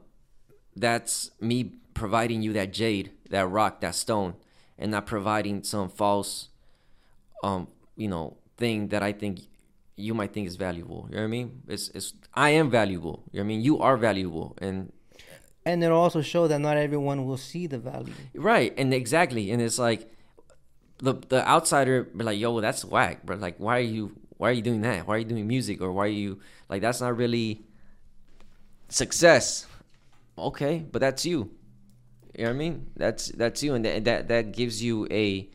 [0.76, 1.58] that's me
[1.94, 4.34] providing you that jade, that rock, that stone,
[4.80, 6.50] and not providing some false,
[7.44, 9.42] um, you know, thing that I think
[9.96, 11.06] you might think is valuable.
[11.10, 11.62] You know what I mean?
[11.68, 13.24] It's it's I am valuable.
[13.32, 13.62] You know what I mean?
[13.62, 14.92] You are valuable, and
[15.66, 18.14] And it'll also show that not everyone will see the value.
[18.34, 20.10] right, and exactly, and it's like
[20.98, 23.36] the the outsider be like, yo, that's whack, bro.
[23.36, 25.06] Like, why are you why are you doing that?
[25.06, 26.40] Why are you doing music or why are you
[26.70, 27.62] like that's not really
[28.90, 29.66] success.
[30.38, 31.52] Okay, but that's you.
[32.40, 32.92] You know what I mean?
[32.96, 35.50] That's that's you, and that that, that gives you a.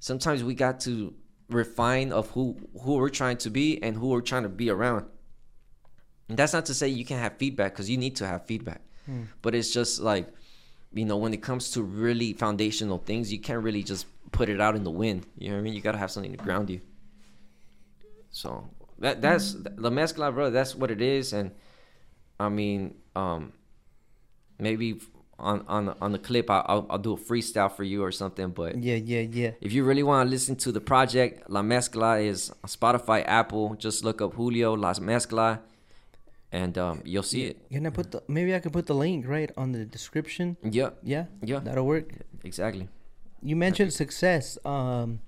[0.00, 1.14] Sometimes we got to
[1.48, 5.06] refine of who who we're trying to be and who we're trying to be around.
[6.28, 8.80] And that's not to say you can't have feedback because you need to have feedback,
[9.42, 10.26] but it's just like,
[10.92, 14.60] you know, when it comes to really foundational things, you can't really just put it
[14.60, 15.26] out in the wind.
[15.38, 15.74] You know what I mean?
[15.74, 16.80] You gotta have something to ground you.
[18.32, 18.68] So
[18.98, 20.50] that that's the mezcla, bro.
[20.50, 21.52] That's what it is, and
[22.40, 23.52] I mean, um,
[24.58, 24.98] maybe
[25.38, 28.50] on on on the clip, I, I'll I'll do a freestyle for you or something.
[28.50, 29.50] But Yeah, yeah, yeah.
[29.60, 33.74] if you really want to listen to the project, La Mezcla is on Spotify, Apple.
[33.76, 35.60] Just look up Julio La Mezcla,
[36.52, 37.68] and um, you'll see it.
[37.70, 40.56] Can I put the maybe I can put the link right on the description?
[40.62, 42.12] Yeah, Yeah, yeah, that'll work.
[42.44, 42.88] exactly.
[43.42, 44.56] You mentioned success.
[44.64, 45.20] Um,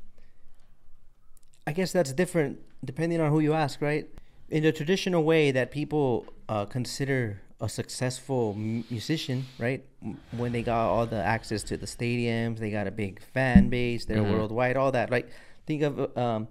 [1.66, 4.08] I guess that's different depending on who you ask, right?
[4.48, 9.84] In the traditional way that people uh, consider a successful musician, right?
[10.30, 14.04] When they got all the access to the stadiums, they got a big fan base,
[14.04, 14.30] they're Mhm.
[14.30, 15.10] worldwide, all that.
[15.10, 15.28] Like,
[15.66, 16.48] think of uh, um,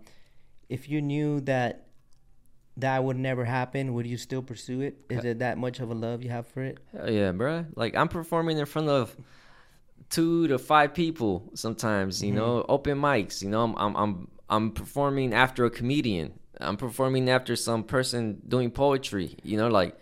[0.68, 1.82] if you knew that
[2.78, 4.98] that would never happen, would you still pursue it?
[5.10, 6.80] Is it that much of a love you have for it?
[6.92, 7.66] Hell yeah, bro.
[7.76, 9.16] Like I'm performing in front of
[10.10, 12.24] two to five people sometimes.
[12.24, 13.42] You know, open mics.
[13.42, 16.34] You know, I'm I'm I'm I'm performing after a comedian.
[16.60, 19.36] I'm performing after some person doing poetry.
[19.44, 19.96] You know, like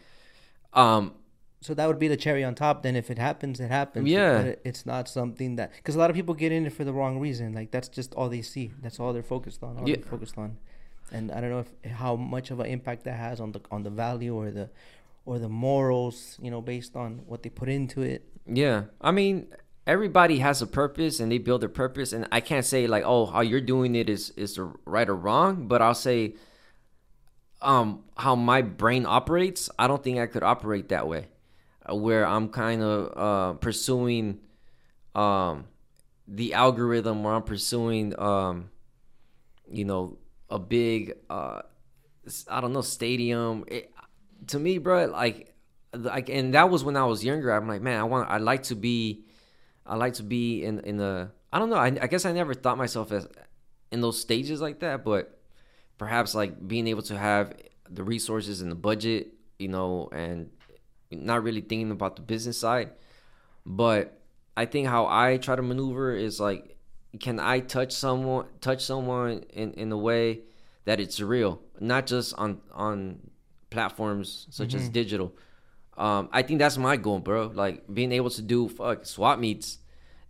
[0.76, 1.14] um
[1.62, 2.84] So that would be the cherry on top.
[2.84, 4.08] Then if it happens, it happens.
[4.10, 4.40] Yeah.
[4.42, 6.92] It- it's not something that because a lot of people get in it for the
[6.94, 7.54] wrong reason.
[7.54, 8.72] Like that's just all they see.
[8.82, 9.78] That's all they're focused on.
[9.78, 9.96] All Yeah.
[9.98, 10.58] they're focused on.
[11.12, 13.84] And I don't know if how much of an impact that has on the on
[13.84, 14.70] the value or the
[15.26, 16.38] or the morals.
[16.42, 18.22] You know, based on what they put into it.
[18.46, 19.48] Yeah, I mean,
[19.88, 23.26] everybody has a purpose and they build their purpose, and I can't say like, oh,
[23.28, 26.34] how you're doing it is is right or wrong, but I'll say,
[27.64, 29.70] um, how my brain operates.
[29.80, 31.28] I don't think I could operate that way,
[31.90, 34.40] uh, where I'm kind of uh, pursuing,
[35.16, 35.66] um,
[36.28, 38.70] the algorithm, or I'm pursuing, um,
[39.72, 40.18] you know,
[40.50, 41.62] a big, uh,
[42.50, 43.66] I don't know, stadium.
[43.68, 43.92] It,
[44.48, 45.54] to me, bro, like
[45.94, 47.52] like and that was when I was younger.
[47.52, 49.26] I'm like, man, I want I like to be
[49.86, 51.78] I like to be in in the I don't know.
[51.78, 53.28] I, I guess I never thought myself as
[53.92, 55.40] in those stages like that, but
[56.04, 57.54] perhaps like being able to have
[57.90, 60.50] the resources and the budget, you know, and
[61.10, 62.90] not really thinking about the business side.
[63.66, 64.20] But
[64.58, 66.76] I think how I try to maneuver is like,
[67.22, 70.42] can I touch someone touch someone in, in a way
[70.84, 73.32] that it's real, not just on on
[73.70, 75.34] platforms such as digital.
[75.96, 77.52] Um, I think that's my goal, bro.
[77.54, 79.78] Like being able to do fuck swap meets,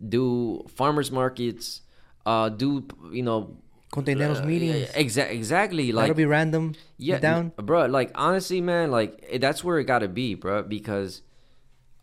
[0.00, 1.80] do farmers markets,
[2.26, 3.56] uh, do you know,
[3.94, 4.88] Kontaineroz meetings.
[4.90, 6.74] exa- exactly like That'll be random.
[6.98, 7.52] yeah, Down.
[7.56, 7.86] bro.
[7.86, 10.62] Like honestly, man, like it, that's where it gotta be, bro.
[10.64, 11.22] Because,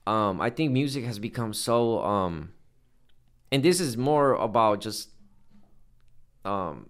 [0.08, 2.54] um, I think music has become so um,
[3.52, 5.10] and this is more about just,
[6.46, 6.90] um,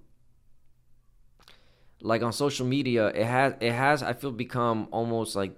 [2.02, 5.56] like on social media, it has it has I feel become almost like,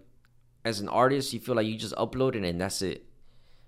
[0.63, 3.03] as an artist, you feel like you just upload it and that's it,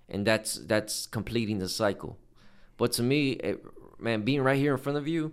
[0.08, 2.18] and that's that's completing the cycle.
[2.78, 3.62] But to me, it,
[3.98, 5.32] man, being right here in front of you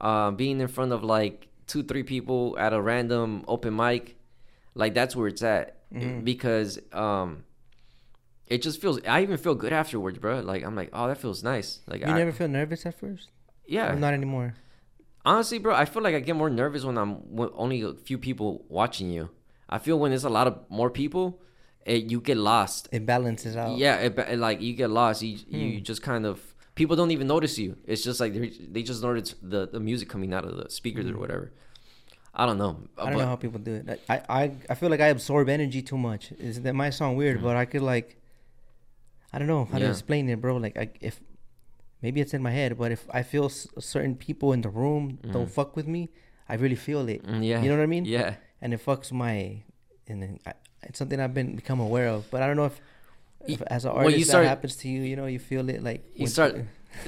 [0.00, 4.16] uh, being in front of like two, three people at a random open mic,
[4.74, 6.24] like that's where it's at Mm-hmm.
[6.24, 7.44] because um,
[8.48, 9.00] it just feels.
[9.06, 10.40] I even feel good afterwards, bro.
[10.40, 11.80] Like I'm like, oh, that feels nice.
[11.86, 13.30] Like You I, never feel nervous at first?
[13.66, 14.54] yeah, Or not anymore.
[15.24, 18.18] honestly, bro, I feel like I get more nervous when I'm with only a few
[18.18, 19.30] people watching you.
[19.68, 21.40] I feel when there's a lot of more people,
[21.84, 22.88] it, you get lost.
[22.92, 23.76] It balances out.
[23.78, 25.22] Yeah, it, it, like you get lost.
[25.22, 25.56] You Hmm.
[25.56, 26.40] you just kind of
[26.76, 27.76] people don't even notice you.
[27.84, 28.32] It's just like
[28.72, 31.18] they just notice the the music coming out of the speakers or mm.
[31.18, 31.52] whatever.
[32.32, 32.78] I don't know.
[32.96, 34.00] I don't but- know how people do it.
[34.08, 36.30] I, I I feel like I absorb energy too much.
[36.38, 37.42] Is that might sound weird, mm.
[37.42, 38.20] but I could like
[39.32, 40.56] I don't know how to explain it, bro.
[40.56, 41.20] Like I if
[42.02, 45.18] maybe it's in my head, but if I feel s- certain people in the room
[45.32, 45.58] don't mm.
[45.58, 46.10] fuck with me,
[46.48, 47.26] I really feel it.
[47.26, 48.04] Mm, yeah, You know what I mean?
[48.04, 48.36] Yeah.
[48.60, 49.62] And it fucks my
[50.08, 52.30] and then I, it's something I've been become aware of.
[52.30, 52.80] But I don't know if,
[53.48, 55.68] if as an Well, artist you start- that happens to you, you know, you feel
[55.68, 56.56] it like You start.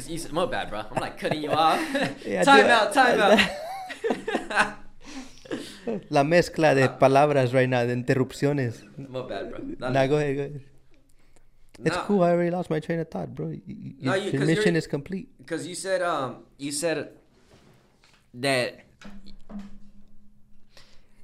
[0.06, 0.80] You, my bad, bro.
[0.90, 1.80] I'm like cutting you off.
[2.26, 2.92] Yeah, time dude, out.
[2.92, 4.74] Time out.
[6.10, 8.82] La mezcla de palabras right now, de interrupciones.
[8.98, 9.60] My bad, bro.
[9.78, 10.60] Not- Nah, go ahead, go ahead.
[11.84, 12.22] It's cool.
[12.24, 13.48] I already lost my train of thought, bro.
[13.50, 15.28] You, you, No, you- your mission is complete.
[15.38, 17.10] because you said um you said
[18.34, 18.80] that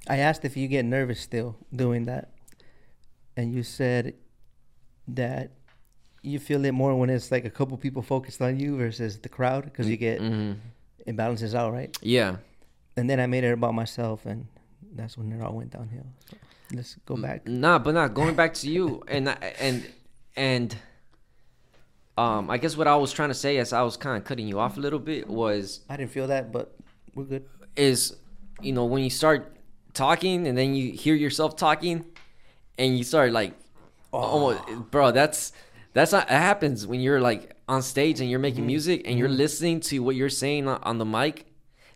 [0.07, 2.29] I asked if you get nervous still doing that,
[3.37, 4.13] and you said
[5.07, 5.51] that
[6.21, 9.29] you feel it more when it's like a couple people focused on you versus the
[9.29, 10.57] crowd because you get mhm.
[11.05, 11.95] it balances out, right?
[12.01, 12.37] yeah
[12.97, 14.47] And then I made it about myself, and
[14.95, 16.05] that's when it all went downhill.
[16.29, 16.37] So
[16.73, 17.47] let's go back.
[17.47, 19.85] Nah, but not going back to you and and
[20.35, 20.75] and
[22.17, 24.47] um I guess what I was trying to say as I was kind of cutting
[24.47, 26.75] you off a little bit was I didn't feel that, but
[27.13, 27.45] we're good.
[27.75, 28.15] is
[28.61, 29.55] you know when you start
[29.93, 32.05] talking and then you hear yourself talking
[32.77, 33.53] and you start like
[34.15, 35.51] almost bro that's
[35.95, 39.29] that's not it happens when you're like on stage and you're making music and you're
[39.29, 41.45] listening to what you're saying on, the mic.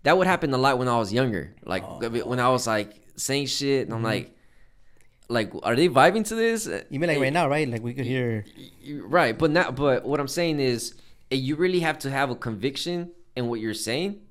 [0.03, 1.53] That would happen a lot when i was younger.
[1.65, 4.33] Like when i was like saying shit and i'm like
[5.27, 6.65] like are they vibing to this?
[6.89, 7.69] You mean like right now, right?
[7.69, 8.45] Like we could hear.
[8.87, 10.95] Right but not but what i'm saying is
[11.29, 14.21] eh, you really have to have a conviction in what you're saying.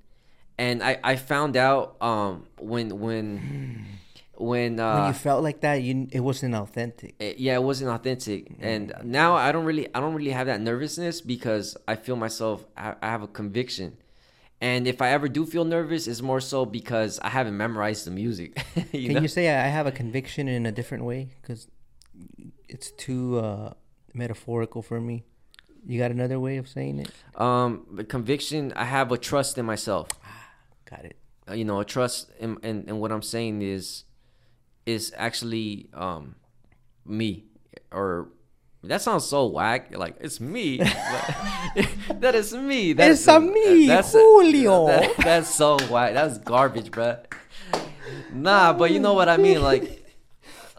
[0.57, 3.87] And i i found out um when when
[4.40, 7.14] when uh when you felt like that, you it wasn't authentic.
[7.18, 10.61] it- yeah it wasn't authentic and now i don't really i don't really have that
[10.61, 13.96] nervousness because i feel myself i, I have a conviction
[14.61, 18.11] and if i ever do feel nervous it's more so because i haven't memorized the
[18.12, 18.51] music
[18.92, 19.20] you Can know?
[19.22, 21.20] you say I have a conviction in a different way?
[21.40, 21.66] Because
[22.68, 23.72] it's too uh,
[24.14, 25.24] metaphorical for me.
[25.87, 27.11] You got another way of saying it?
[27.40, 30.07] um the conviction i have a trust in myself
[30.90, 31.16] Got it.
[31.48, 34.05] uh, you know a trust in, in, in what i'm saying is
[34.94, 36.35] is actually um
[37.05, 37.44] me
[37.92, 38.29] or
[38.85, 40.79] that sounds so whack like it's me
[42.22, 44.87] that is me that's It's a me, Julio.
[44.92, 47.18] that- that's so whack that's garbage bruh.
[48.33, 49.85] nah but you know what i mean like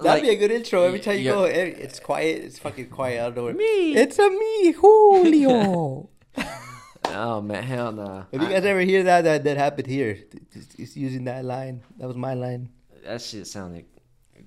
[0.01, 0.83] That'd like- be a good intro.
[0.87, 2.37] Every time you go, eh, it's quiet.
[2.47, 3.19] It's fucking quiet.
[3.19, 3.43] I don't know.
[3.51, 3.93] where- Me.
[3.99, 6.07] It's a me, Julio.
[7.11, 10.15] oh man hell nah if you guys ever hear that, that that happened here.
[10.55, 11.83] It's, it's using that line.
[11.97, 12.69] That was my line.
[13.03, 13.88] that shit sounded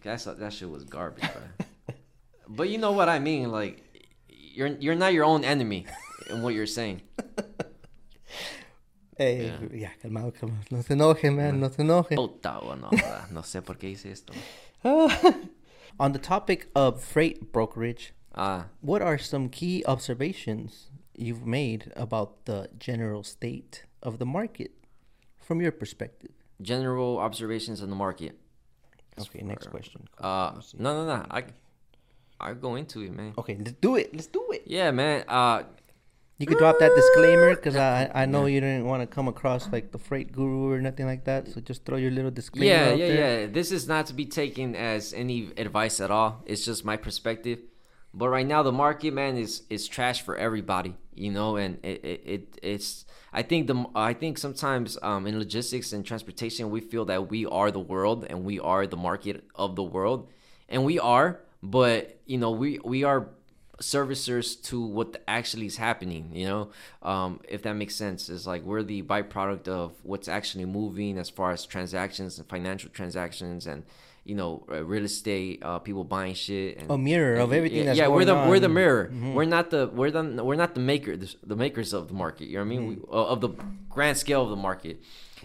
[0.02, 1.94] that's that shit was garbage bro.
[2.48, 3.82] but you know what i mean like
[4.28, 5.86] you're you're not your own enemy
[6.30, 7.00] in what you're saying
[9.18, 10.70] Hey, yeah, calmado, calmado.
[10.70, 11.60] No se enoje, man.
[11.60, 12.16] No se enoje.
[12.16, 14.32] Puta, o no, joda, no sé por qué hice esto.
[16.00, 22.46] On the topic of freight brokerage, Ah, what are some key observations you've made about
[22.46, 24.72] the general state of the market
[25.38, 26.30] from your perspective?
[26.62, 28.38] general observations on the market.
[29.20, 30.08] Okay, next question.
[30.18, 31.26] Uh, no, no, no.
[31.30, 31.44] I,
[32.40, 33.34] I go into it, man.
[33.38, 34.14] Okay, let's do it.
[34.14, 34.62] Let's do it.
[34.66, 35.24] Yeah, man.
[35.28, 35.62] Uh,
[36.38, 39.70] You could drop that disclaimer because I I know you didn't want to come across
[39.70, 41.46] like the freight guru or nothing like that.
[41.52, 42.66] So just throw your little disclaimer.
[42.66, 43.40] yeah, yeah, there.
[43.42, 43.46] yeah.
[43.58, 46.42] This is not to be taken as any advice at all.
[46.46, 47.58] It's just my perspective.
[48.14, 51.56] But right now, the market, man, is is trash for everybody, you know.
[51.56, 53.04] And it, it, it it's.
[53.32, 57.46] I think the I think sometimes um, in logistics and transportation, we feel that we
[57.46, 60.28] are the world and we are the market of the world,
[60.68, 61.40] and we are.
[61.62, 63.28] But you know, we we are
[63.80, 66.70] servicers to what actually is happening you know
[67.02, 71.28] um, if that makes sense it's like we're the byproduct of what's actually moving as
[71.28, 73.82] far as transactions and financial transactions and
[74.24, 77.92] you know uh, real estate uh, people buying shit and A mirror of everything yeah,
[77.92, 79.06] yeah we're the going we're the mirror.
[79.06, 79.34] Mm-hmm.
[79.34, 82.54] we're not the we're the we're not the makers the makers of the market you
[82.54, 82.96] know what i mean?
[82.96, 83.12] Mm-hmm.
[83.14, 83.50] uh, of the
[83.88, 85.02] grand scale of the market.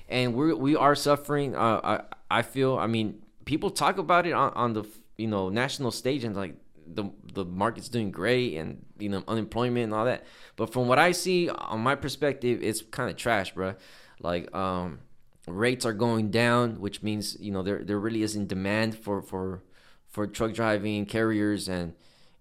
[0.10, 4.34] And we we are suffering uh, i i feel i mean people talk about it
[4.34, 4.84] on, on the
[5.18, 6.56] you know national stage and like
[6.86, 10.24] the the market's doing great and you know unemployment and all that.
[10.56, 13.74] But from what i see on my perspective it's kind of trash bro
[14.22, 15.00] like um,
[15.48, 19.64] rates are going down, which means you know there there really isn't demand for for
[20.08, 21.94] for truck driving carriers and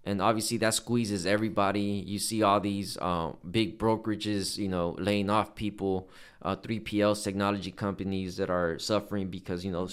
[0.05, 2.05] and obviously that squeezes everybody.
[2.07, 6.09] You see all these uh, big brokerages, you know, laying off people,
[6.43, 9.89] uh, 3PLs, technology companies that are suffering because you know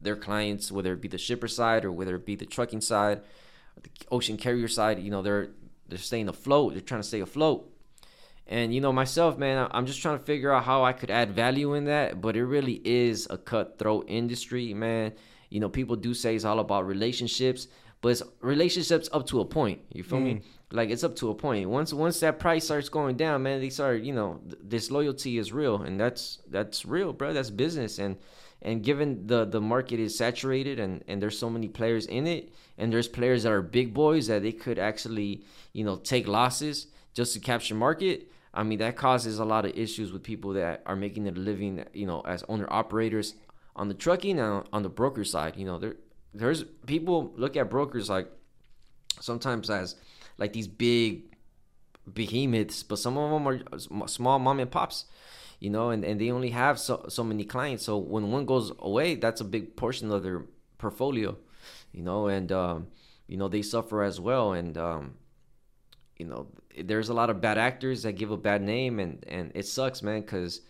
[0.00, 3.22] their clients, whether it be the shipper side or whether it be the trucking side,
[3.82, 5.50] the ocean carrier side, you know, they're
[5.88, 6.72] they're staying afloat.
[6.72, 7.70] They're trying to stay afloat.
[8.46, 11.32] And you know myself, man, I'm just trying to figure out how I could add
[11.32, 12.20] value in that.
[12.20, 15.12] But it really is a cutthroat industry, man.
[15.48, 17.68] You know, people do say it's all about relationships,
[18.02, 19.80] but it's relationships up to a point.
[19.92, 20.24] You feel mm.
[20.24, 20.42] me?
[20.72, 21.68] Like it's up to a point.
[21.70, 25.52] Once once that price starts going down, man, they start, you know, th- disloyalty is
[25.52, 27.32] real, and that's that's real, bro.
[27.32, 28.16] That's business, and
[28.64, 32.52] and given the the market is saturated and and there's so many players in it
[32.78, 36.86] and there's players that are big boys that they could actually you know take losses
[37.12, 40.82] just to capture market i mean that causes a lot of issues with people that
[40.86, 43.34] are making their living you know as owner operators
[43.76, 45.96] on the trucking and on the broker side you know there
[46.32, 48.28] there's people look at brokers like
[49.20, 49.96] sometimes as
[50.38, 51.22] like these big
[52.12, 55.06] behemoths but some of them are small mom and pops
[55.64, 57.84] you know, and, and they only have so, so many clients.
[57.84, 60.44] So when one goes away, that's a big portion of their
[60.76, 61.38] portfolio,
[61.90, 62.88] you know, and, um,
[63.26, 64.52] you know, they suffer as well.
[64.52, 65.14] And, um,
[66.18, 66.46] you know,
[66.78, 70.02] there's a lot of bad actors that give a bad name and, and it sucks,
[70.02, 70.60] man, because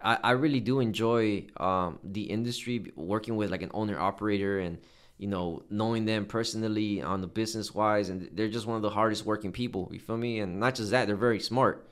[0.00, 4.78] I, I really do enjoy um, the industry working with like an owner operator and,
[5.18, 8.08] you know, knowing them personally on the business wise.
[8.08, 10.40] And they're just one of the hardest working people, you feel me?
[10.40, 11.86] And not just that, they're very smart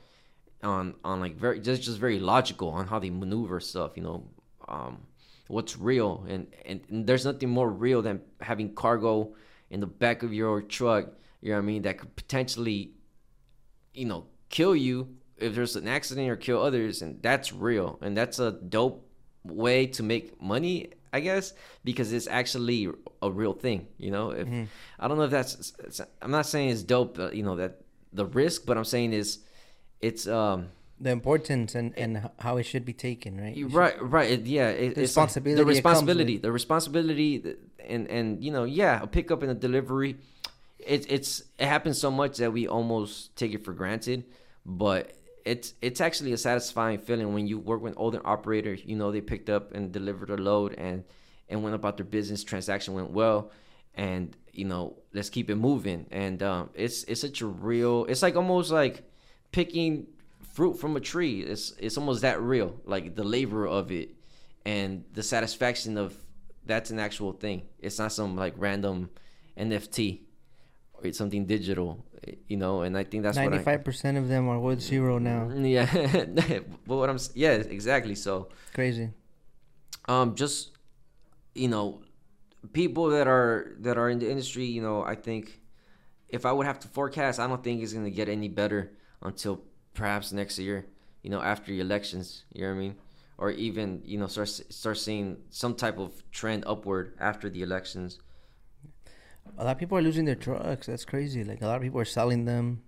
[0.62, 3.92] on on like very just just very logical on how they maneuver stuff.
[3.96, 4.24] You know,
[4.66, 4.98] um,
[5.46, 9.34] what's real and, and and there's nothing more real than having cargo
[9.70, 11.06] in the back of your truck.
[11.40, 11.82] You know what I mean?
[11.82, 12.92] That could potentially,
[13.94, 17.98] you know, kill you if there's an accident or kill others, and that's real.
[18.02, 19.08] And that's a dope
[19.44, 21.52] way to make money, I guess,
[21.84, 22.88] because it's actually
[23.22, 23.86] a real thing.
[23.98, 24.64] You know, if mm-hmm.
[24.98, 25.72] I don't know if that's,
[26.20, 27.18] I'm not saying it's dope.
[27.18, 27.80] Uh, you know that
[28.12, 29.38] the risk, but I'm saying is
[30.00, 30.68] it's um
[31.00, 33.56] the importance and, and how it should be taken, right?
[33.70, 34.30] Right, right.
[34.30, 35.56] It, yeah, it, the responsibility.
[35.56, 37.54] Like the responsibility, the responsibility,
[37.86, 40.16] and and you know, yeah, a pickup and a delivery.
[40.88, 44.24] It's it's it happens so much that we almost take it for granted,
[44.64, 45.12] but
[45.44, 48.80] it's it's actually a satisfying feeling when you work with older operators.
[48.84, 51.04] You know, they picked up and delivered a load and
[51.50, 52.42] and went about their business.
[52.42, 53.50] Transaction went well,
[53.94, 56.06] and you know, let's keep it moving.
[56.10, 58.06] And um, it's it's such a real.
[58.06, 59.04] It's like almost like
[59.52, 60.06] picking
[60.54, 61.42] fruit from a tree.
[61.42, 64.14] It's it's almost that real, like the labor of it
[64.64, 66.16] and the satisfaction of
[66.64, 67.62] that's an actual thing.
[67.78, 69.10] It's not some like random
[69.56, 70.20] NFT
[71.02, 72.04] it's something digital,
[72.46, 72.82] you know.
[72.82, 75.50] And I think that's ninety five percent of them are worth zero now.
[75.50, 75.86] Yeah,
[76.86, 79.10] but what I'm yeah exactly so crazy.
[80.06, 80.70] Um, just
[81.54, 82.00] you know,
[82.72, 85.60] people that are that are in the industry, you know, I think
[86.28, 88.92] if I would have to forecast, I don't think it's gonna get any better
[89.22, 89.62] until
[89.94, 90.86] perhaps next year,
[91.22, 92.94] you know, after the elections, you know what I mean?
[93.36, 98.18] Or even, you know, start start seeing some type of trend upward after the elections.
[99.56, 100.86] A lot of people are losing their trucks.
[100.86, 101.44] That's crazy.
[101.44, 102.82] Like a lot of people are selling them.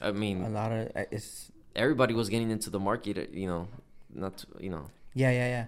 [0.00, 3.68] I mean, a lot of it's everybody was getting into the market, uh, you know,
[4.12, 4.90] not to, you know.
[5.14, 5.66] Yeah, yeah, yeah.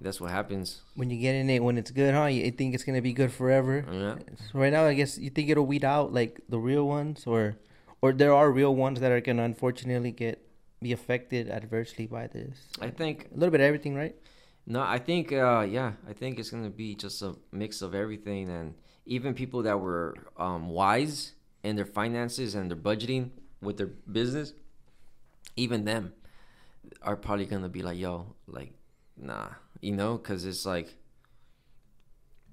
[0.00, 2.26] That's what happens when you get in it when it's good, huh?
[2.26, 3.84] You think it's gonna be good forever.
[3.90, 4.16] Yeah.
[4.50, 7.56] So right now, I guess you think it'll weed out like the real ones, or
[8.02, 10.44] or there are real ones that are gonna unfortunately get
[10.82, 12.68] be affected adversely by this.
[12.80, 14.16] I think a little bit of everything, right?
[14.66, 18.50] No, I think uh, yeah, I think it's gonna be just a mix of everything,
[18.50, 18.74] and
[19.06, 21.32] even people that were um, wise
[21.62, 23.30] in their finances and their budgeting
[23.60, 24.52] with their business,
[25.56, 26.12] even them
[27.02, 28.72] are probably gonna be like, yo, like,
[29.16, 29.48] nah,
[29.80, 30.94] you know, because it's like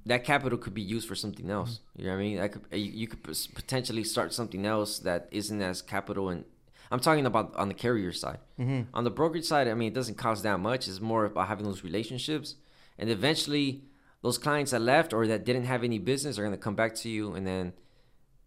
[0.05, 1.79] that capital could be used for something else.
[1.79, 2.01] Mm-hmm.
[2.01, 2.39] You know what I mean?
[2.39, 6.45] I could you could potentially start something else that isn't as capital and
[6.91, 8.39] I'm talking about on the carrier side.
[8.59, 8.81] Mm-hmm.
[8.93, 10.89] On the brokerage side, I mean, it doesn't cost that much.
[10.89, 12.55] It's more about having those relationships,
[12.99, 13.85] and eventually,
[14.21, 17.09] those clients that left or that didn't have any business are gonna come back to
[17.09, 17.73] you, and then,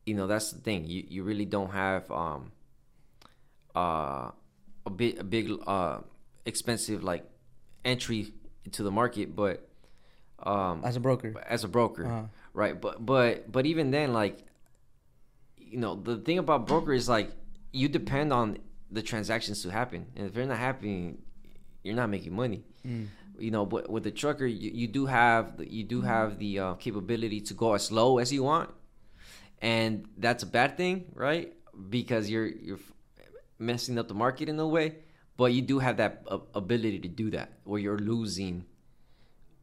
[0.06, 0.86] you know, that's the thing.
[0.86, 2.52] You you really don't have um,
[3.74, 4.30] uh,
[4.86, 5.98] a big a big uh,
[6.44, 7.24] expensive like
[7.84, 8.32] entry
[8.64, 9.68] into the market, but
[10.42, 11.34] um, as a broker.
[11.46, 12.22] As a broker, uh-huh.
[12.52, 12.80] right?
[12.80, 14.44] But but but even then, like,
[15.58, 17.30] you know, the thing about broker is like
[17.72, 18.58] you depend on
[18.90, 21.18] the transactions to happen, and if they're not happening,
[21.82, 22.62] you're not making money.
[22.86, 23.08] Mm.
[23.38, 26.74] You know, but with the trucker, you, you do have you do have the uh,
[26.74, 28.70] capability to go as low as you want,
[29.60, 31.52] and that's a bad thing, right?
[31.90, 32.78] Because you're you're
[33.58, 34.96] messing up the market in a way.
[35.36, 36.22] but you do have that
[36.54, 38.64] ability to do that where you're losing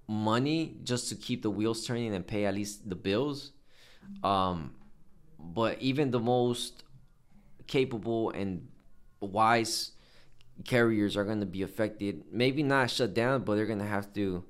[0.08, 3.52] money just to keep the wheels turning and pay at least the bills.
[4.24, 4.74] Um,
[5.40, 6.84] but even the most
[7.68, 8.68] capable and
[9.22, 9.92] wise
[10.66, 12.24] carriers are going to be affected.
[12.32, 14.44] Maybe not shut down, but they're going to have to,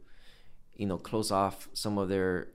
[0.76, 2.48] you know, close off some of their,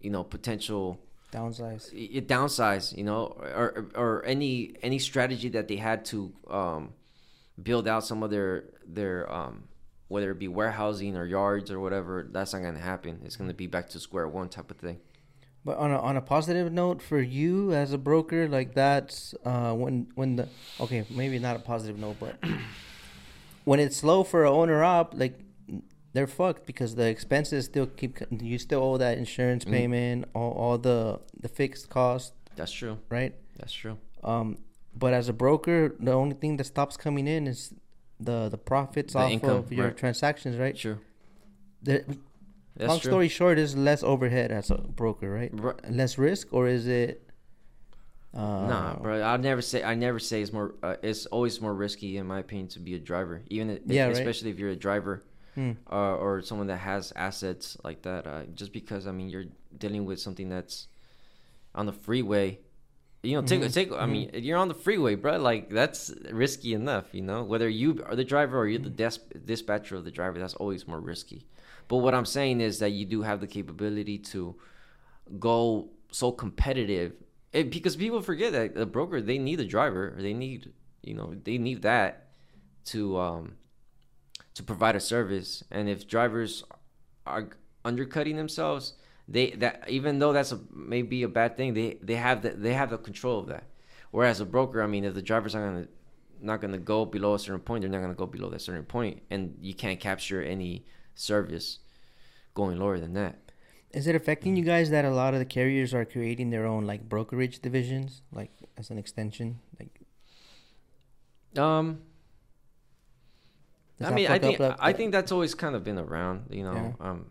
[0.00, 1.00] you know, potential
[1.32, 1.90] downsize.
[1.92, 6.92] It downsize, you know, or or any any strategy that they had to um,
[7.60, 9.64] build out some of their their um,
[10.08, 12.26] whether it be warehousing or yards or whatever.
[12.30, 13.20] That's not going to happen.
[13.24, 15.00] It's going to be back to square one type of thing.
[15.64, 19.72] But on a, on a positive note for you as a broker, like that's uh,
[19.72, 20.48] when when the
[20.78, 22.36] okay maybe not a positive note, but
[23.64, 25.38] when it's slow for a owner op, like
[26.12, 29.72] they're fucked because the expenses still keep you still owe that insurance mm.
[29.72, 32.32] payment, all, all the the fixed cost.
[32.56, 32.98] That's true.
[33.08, 33.34] Right.
[33.58, 33.98] That's true.
[34.22, 34.58] Um,
[34.96, 37.74] but as a broker, the only thing that stops coming in is
[38.20, 39.96] the the profits the off income, of your right.
[39.96, 40.78] transactions, right?
[40.78, 41.00] Sure.
[41.82, 42.04] The,
[42.78, 43.10] Long true.
[43.10, 45.52] story short, is less overhead as a broker, right?
[45.88, 47.23] Less risk, or is it?
[48.34, 49.22] Uh, nah, bro.
[49.22, 50.74] I never say I never say it's more.
[50.82, 53.42] Uh, it's always more risky, in my opinion, to be a driver.
[53.48, 54.54] Even if, yeah, especially right?
[54.54, 55.22] if you're a driver,
[55.54, 55.72] hmm.
[55.90, 58.26] uh, or someone that has assets like that.
[58.26, 59.44] Uh, just because I mean, you're
[59.78, 60.88] dealing with something that's
[61.74, 62.58] on the freeway.
[63.22, 63.70] You know, take mm-hmm.
[63.70, 63.92] take.
[63.92, 64.12] I mm-hmm.
[64.12, 65.38] mean, you're on the freeway, bro.
[65.38, 67.06] Like that's risky enough.
[67.12, 69.44] You know, whether you are the driver or you're the mm-hmm.
[69.46, 71.46] dispatcher of the driver, that's always more risky.
[71.86, 74.56] But what I'm saying is that you do have the capability to
[75.38, 77.12] go so competitive
[77.54, 80.14] it, because people forget that the broker they need a driver.
[80.18, 82.28] They need you know they need that
[82.86, 83.56] to um
[84.54, 85.62] to provide a service.
[85.70, 86.64] And if drivers
[87.26, 87.48] are
[87.84, 88.94] undercutting themselves
[89.28, 92.74] they that even though that's a maybe a bad thing they they have the, they
[92.74, 93.64] have the control of that.
[94.10, 95.88] Whereas a broker i mean if the drivers are gonna
[96.40, 99.22] not gonna go below a certain point they're not gonna go below that certain point.
[99.30, 100.84] And you can't capture any
[101.14, 101.78] service
[102.54, 103.43] going lower than that.
[103.94, 106.84] Is it affecting you guys that a lot of the carriers are creating their own
[106.84, 109.60] like brokerage divisions, like as an extension?
[109.78, 110.00] Like,
[111.62, 112.00] um,
[114.02, 116.74] I mean, I think I think that's always kind of been around, you know.
[116.74, 117.08] Yeah.
[117.08, 117.26] Um,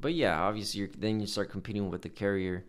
[0.00, 2.64] but yeah, obviously, you're, then you start competing with the carrier,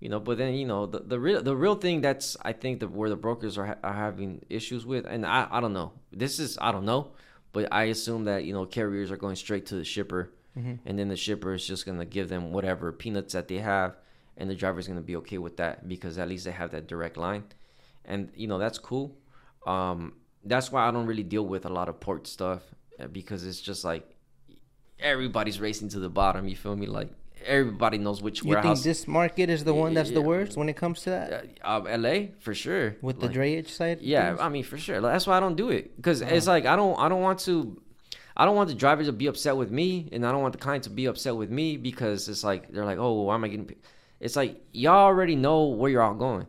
[0.00, 0.18] you know.
[0.18, 3.10] But then you know the the real the real thing that's I think that where
[3.10, 5.92] the brokers are, ha- are having issues with, and I I don't know.
[6.10, 7.12] This is I don't know,
[7.52, 10.74] but I assume that you know carriers are going straight to the shipper mm-hmm.
[10.84, 13.96] and then the shipper is just gonna give them whatever peanuts that they have,
[14.36, 17.16] and the driver's gonna be okay with that because at least they have that direct
[17.16, 17.44] line,
[18.04, 19.16] and you know that's cool.
[19.66, 22.62] Um, that's why I don't really deal with a lot of port stuff
[23.00, 24.16] uh, because it's just like
[24.98, 26.48] everybody's racing to the bottom.
[26.48, 26.86] You feel me?
[26.86, 27.10] Like
[27.44, 28.78] everybody knows which you warehouse.
[28.78, 31.58] think this market is the one that's the worst when it comes to that?
[31.62, 32.32] Uh, L.A.
[32.40, 32.96] for sure.
[33.02, 34.00] With like, the drayage side.
[34.00, 34.40] Yeah, things?
[34.40, 35.00] I mean for sure.
[35.00, 36.34] That's why I don't do it because uh-huh.
[36.34, 37.80] it's like I don't I don't want to
[38.36, 40.58] I don't want the driver to be upset with me, and I don't want the
[40.58, 43.48] client to be upset with me because it's like they're like, oh, why am I
[43.48, 43.64] getting?
[43.64, 43.78] Paid?
[44.20, 46.46] It's like y'all already know where you're all going.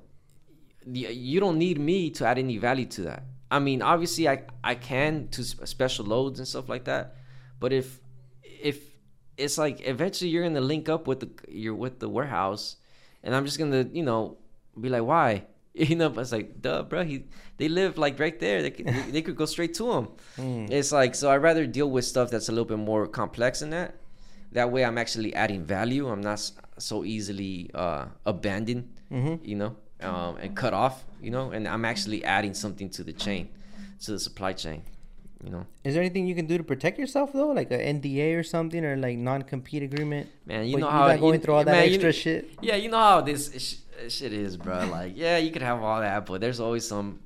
[0.86, 3.24] You don't need me to add any value to that.
[3.50, 7.16] I mean, obviously, I I can to special loads and stuff like that,
[7.60, 8.00] but if
[8.44, 8.82] if
[9.38, 12.76] it's like eventually you're gonna link up with the you're with the warehouse,
[13.24, 14.38] and I'm just gonna you know
[14.80, 15.46] be like, why?
[15.90, 17.04] You know, but it's like, duh, bro.
[17.04, 17.26] He
[17.58, 18.62] they live like right there.
[18.64, 20.08] They could, they could go straight to him.
[20.38, 20.72] Mm.
[20.72, 21.30] It's like so.
[21.30, 23.96] I'd rather deal with stuff that's a little bit more complex than that.
[24.54, 26.10] That way, I'm actually adding value.
[26.10, 26.40] I'm not
[26.80, 28.90] so easily uh, abandoned.
[29.12, 29.46] Mm-hmm.
[29.46, 31.06] You know, um, and cut off.
[31.22, 33.50] You know, and I'm actually adding something to the chain,
[34.02, 34.82] to the supply chain.
[35.44, 35.68] You know.
[35.84, 38.84] Is there anything you can do to protect yourself though, like an NDA or something,
[38.84, 40.28] or like non-compete agreement?
[40.48, 42.50] Man, you but know how going you, through all that extra you, shit.
[42.62, 44.86] Yeah, you know how this shit is, bro.
[44.88, 47.20] Like, yeah, you could have all that, but there's always some,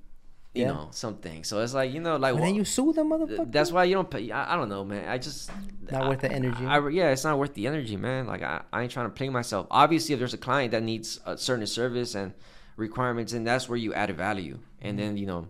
[0.54, 0.70] you yeah.
[0.70, 1.44] know, something.
[1.44, 3.52] So it's like, you know, like, and then you sue them, motherfucker.
[3.52, 4.32] That's why you don't pay.
[4.32, 5.08] I, I don't know, man.
[5.08, 5.52] I just
[5.92, 6.66] not I, worth the energy.
[6.66, 8.28] I, yeah, it's not worth the energy, man.
[8.28, 9.68] Like, I, I ain't trying to play myself.
[9.72, 12.34] Obviously, if there's a client that needs a certain service and
[12.76, 15.08] requirements, and that's where you add value, and mm-hmm.
[15.08, 15.48] then you know,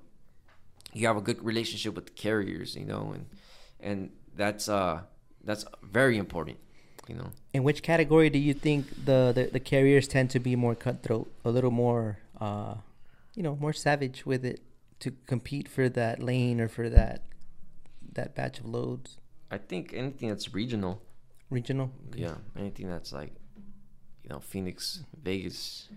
[0.93, 3.25] you have a good relationship with the carriers, you know, and
[3.79, 5.01] and that's uh
[5.43, 6.57] that's very important
[7.07, 7.29] you know.
[7.53, 11.31] In which category do you think the, the, the carriers tend to be more cutthroat,
[11.43, 12.75] a little more, uh,
[13.35, 14.61] you know, more savage with it
[14.99, 17.23] to compete for that lane or for that
[18.13, 19.17] that batch of loads?
[19.49, 21.01] I think anything that's regional.
[21.49, 21.91] Regional.
[22.15, 23.33] Yeah, anything that's like,
[24.23, 25.89] you know, Phoenix, Vegas.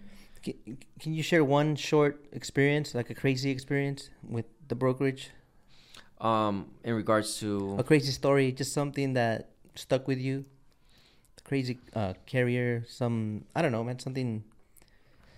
[0.42, 5.30] Can, can you share one short experience, like a crazy experience with the brokerage?
[6.20, 10.44] Um, in regards to a crazy story, just something that stuck with you
[11.44, 14.44] crazy uh, carrier, some I don't know, man, something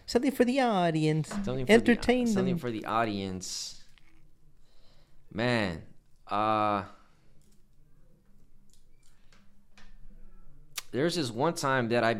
[0.06, 1.28] something for the audience.
[1.28, 2.34] Something for Entertain the, them.
[2.34, 3.82] Something for the audience.
[5.32, 5.82] Man,
[6.28, 6.84] Uh
[10.92, 12.16] there's this one time that I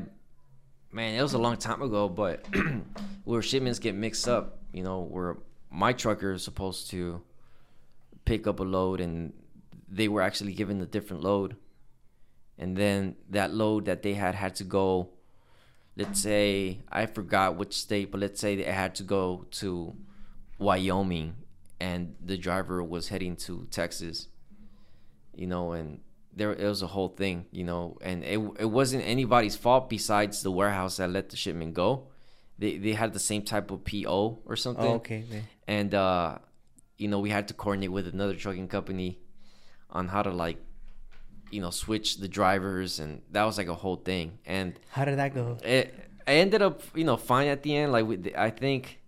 [0.93, 2.47] man, it was a long time ago, but
[3.25, 5.37] where shipments get mixed up, you know, where
[5.71, 7.23] my trucker is supposed to
[8.25, 9.33] pick up a load and
[9.89, 11.57] they were actually given a different load.
[12.59, 15.11] And then that load that they had had to go
[15.97, 19.97] let's say I forgot which state, but let's say they had to go to
[20.59, 21.37] Wyoming
[21.81, 24.29] and the driver was heading to Texas.
[25.35, 26.01] You know, and
[26.35, 30.43] there it was a whole thing, you know, and it it wasn't anybody's fault besides
[30.43, 32.09] the warehouse that let the shipment go.
[32.59, 34.85] They they had the same type of PO or something.
[34.85, 35.25] Oh, okay.
[35.29, 35.45] okay.
[35.67, 36.39] And uh
[36.99, 39.19] you know, we had to coordinate with another trucking company
[39.91, 40.57] on how to like
[41.57, 44.39] you know switch the drivers and that was like a whole thing.
[44.45, 45.57] And How did that go?
[45.65, 45.95] it
[46.27, 47.93] I ended up you know fine at the end.
[47.93, 49.01] Like we, I think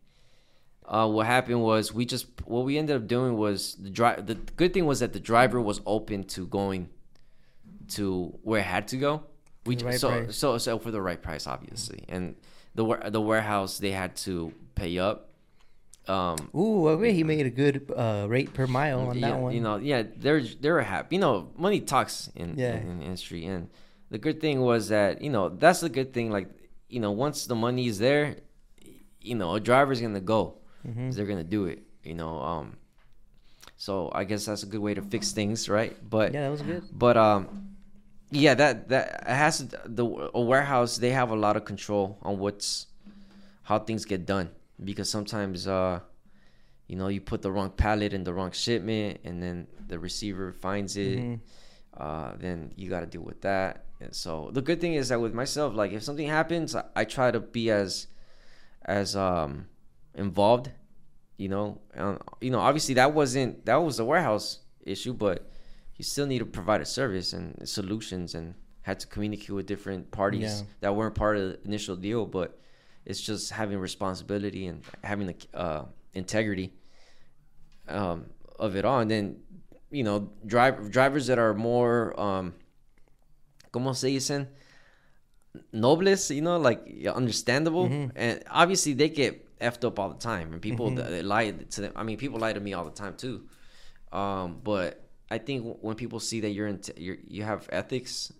[0.87, 4.35] uh, what happened was we just what we ended up doing was the drive the
[4.35, 6.89] good thing was that the driver was open to going
[7.89, 9.23] to where it had to go.
[9.67, 10.37] We right so price.
[10.37, 12.05] so so for the right price obviously.
[12.09, 12.37] And
[12.75, 15.28] the the warehouse they had to pay up
[16.09, 17.13] um Ooh, okay.
[17.13, 19.53] He made a good uh, rate per mile on yeah, that one.
[19.55, 21.17] You know, yeah, they're they're happy.
[21.17, 22.77] You know, money talks in, Yeah.
[22.77, 23.69] in, in industry, and
[24.11, 26.31] the good thing was that you know that's the good thing.
[26.31, 26.49] Like
[26.89, 28.37] you know, once the money is there,
[29.21, 30.55] you know, a driver's gonna go.
[30.87, 31.13] Mhm.
[31.15, 31.83] They're gonna do it.
[32.05, 32.77] You know, um,
[33.77, 35.95] so I guess that's a good way to fix things, right?
[36.09, 36.85] But yeah, that was good.
[36.93, 37.77] but um,
[38.31, 40.05] yeah, that that has to, the
[40.35, 40.97] a warehouse.
[40.99, 42.87] They have a lot of control on what's
[43.63, 44.49] how things get done
[44.83, 46.01] because sometimes uh,
[46.87, 50.53] you know, you put the wrong pallet in the wrong shipment, and then the receiver
[50.53, 51.19] finds it.
[51.19, 51.41] Mhm.
[51.95, 53.85] Uh, then you got to deal with that.
[54.01, 57.05] And so the good thing is that with myself, like if something happens, I, I
[57.05, 58.07] try to be as
[58.85, 59.67] as um
[60.15, 60.71] involved.
[61.37, 65.51] You know, um, you know, obviously that wasn't that was a warehouse issue, but
[65.97, 70.11] you still need to provide a service and solutions and had to communicate with different
[70.11, 70.67] parties Yeah.
[70.81, 72.59] that weren't part of the initial deal but
[73.09, 75.85] it's just having responsibility and having the uh,
[76.15, 76.73] integrity
[77.89, 78.27] um,
[78.59, 79.01] of it all.
[79.01, 79.37] And then
[79.91, 82.53] you know drive drivers that are more um
[83.73, 84.47] como se dicen?
[85.73, 86.81] Nobles you know like
[87.15, 87.89] understandable.
[87.89, 88.13] Mhm.
[88.15, 91.09] and obviously they get effed up all the time and people Mhm.
[91.09, 91.93] they lie to them.
[91.97, 93.49] I mean people lie to me all the time too.
[94.13, 98.33] Um but i think when people see that you're in you're, you have ethics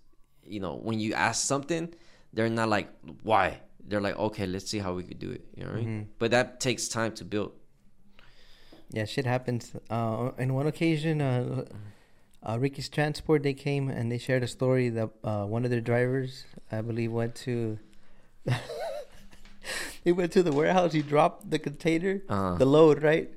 [0.47, 1.93] you know when you ask something
[2.33, 2.89] they're not like
[3.23, 5.85] why they're like okay let's see how we could do it you know what I
[5.85, 6.01] mean?
[6.01, 6.07] Mhm.
[6.19, 7.53] but that takes time to build
[8.91, 9.73] Yeah, shit happens.
[9.91, 11.65] Uh, in one occasion, uh,
[12.49, 15.83] uh, Ricky's Transport, they came and they shared a story that uh, one of their
[15.91, 17.79] drivers, I believe, went to.
[20.05, 20.93] he went to the warehouse.
[20.93, 23.29] He dropped the container, uh the load, right?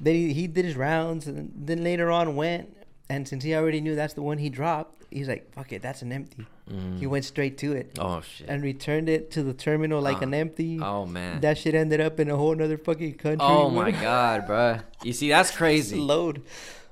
[0.00, 2.76] Then he, he did his rounds, and then later on went.
[3.08, 6.02] And since he already knew that's the one he dropped, he's like, "Fuck it, that's
[6.02, 6.98] an empty." mm.
[6.98, 10.24] He went straight to it oh shit and returned it to the terminal like Ah.
[10.28, 10.78] an empty.
[10.80, 13.46] oh man That shit ended up in a whole other fucking country.
[13.46, 16.42] oh my god bruh you see that's crazy load.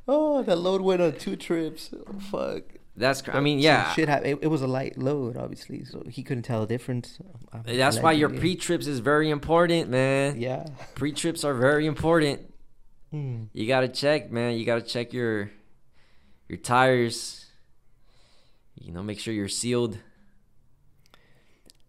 [0.09, 1.91] Oh, that load went on two trips.
[1.93, 2.63] Oh, fuck.
[2.97, 4.39] that's cra- i mean yeah shit happened.
[4.39, 7.19] It, it was a light load, obviously, so he couldn't tell the difference.
[7.53, 10.65] uh, that's why your pre-trips is very important man Yeah.
[10.95, 12.41] pre-trips are very important
[13.11, 13.45] Hmm.
[13.53, 15.51] you gotta check man you gotta check your
[16.49, 17.46] your tires
[18.81, 19.99] you know make sure you're sealed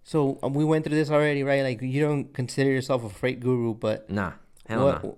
[0.04, 1.64] So um, we went through this already, right?
[1.64, 4.34] Like you don't consider yourself a freight guru, but nah
[4.68, 5.04] hell what?
[5.04, 5.12] nah.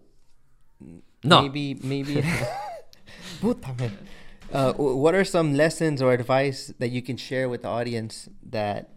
[1.24, 2.24] no Maybe, maybe.
[4.52, 8.90] Uh, what are some lessons or advice that you can share with the audience that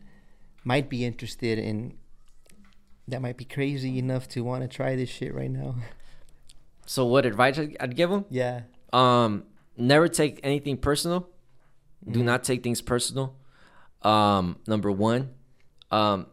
[0.65, 1.93] might be interested in?
[3.07, 5.75] That might be crazy enough to want to try this shit right now.
[6.87, 8.63] so what advice I'd give them Yeah.
[8.95, 9.45] um
[9.77, 11.29] never take anything personal
[12.09, 13.37] do not take things personal.
[14.03, 15.31] Um number one.
[15.91, 16.27] Um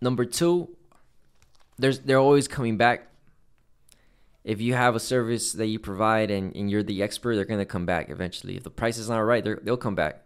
[0.00, 0.76] number two
[1.78, 3.08] there's they're always coming back.
[4.44, 7.64] If you have a service that you provide and, and you're the expert they're to
[7.64, 8.56] come back eventually.
[8.56, 10.22] If the price is not right they'll come back.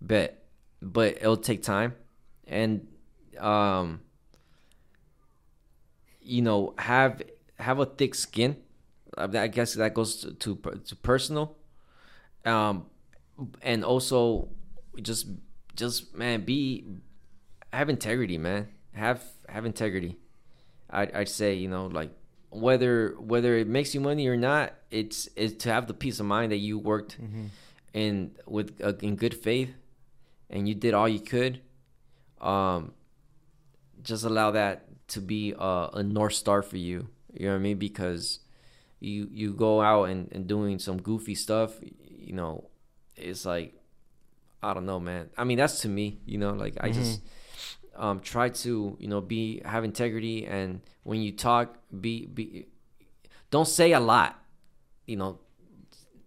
[0.00, 0.44] But
[0.80, 1.94] but it'll take time.
[2.46, 2.88] And
[3.38, 4.00] um
[6.20, 7.22] you know have
[7.58, 8.56] have a thick skin.
[9.16, 10.56] I guess that goes to, to
[10.86, 11.56] to personal,
[12.46, 12.86] um,
[13.62, 14.48] and also
[15.02, 15.26] just
[15.74, 16.84] just man be
[17.72, 18.68] have integrity, man.
[18.94, 20.16] Have have integrity.
[20.90, 22.10] I'd I'd say you know like
[22.50, 26.26] whether whether it makes you money or not, it's it's to have the peace of
[26.26, 27.46] mind that you worked Mm-hmm.
[27.94, 29.70] in with uh, in good faith,
[30.50, 31.60] and you did all you could.
[32.40, 32.92] Um,
[34.02, 37.08] just allow that to be a, a north star for you.
[37.32, 37.78] You know what I mean?
[37.78, 38.40] Because
[39.00, 42.68] you you go out and, and doing some goofy stuff, you know,
[43.16, 43.74] it's like
[44.62, 45.30] I don't know, man.
[45.36, 47.20] I mean, that's to me, you know, like I just
[47.96, 52.66] um, try to, you know, be have integrity, and when you talk, be be,
[53.50, 54.38] don't say a lot,
[55.06, 55.38] you know,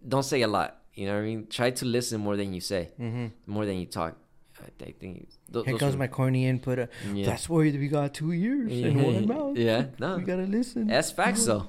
[0.06, 0.78] don't say a lot.
[0.94, 1.46] You know what I mean?
[1.48, 3.26] Try to listen more than you say, Mm-hmm.
[3.46, 4.16] more than you talk.
[4.60, 6.78] I, I think th- Here comes are- my corny input.
[6.78, 7.26] Uh, Yeah.
[7.26, 9.56] That's why we got two years and one mouth.
[9.58, 10.86] Yeah, no, We gotta listen.
[10.86, 11.68] that's facts though.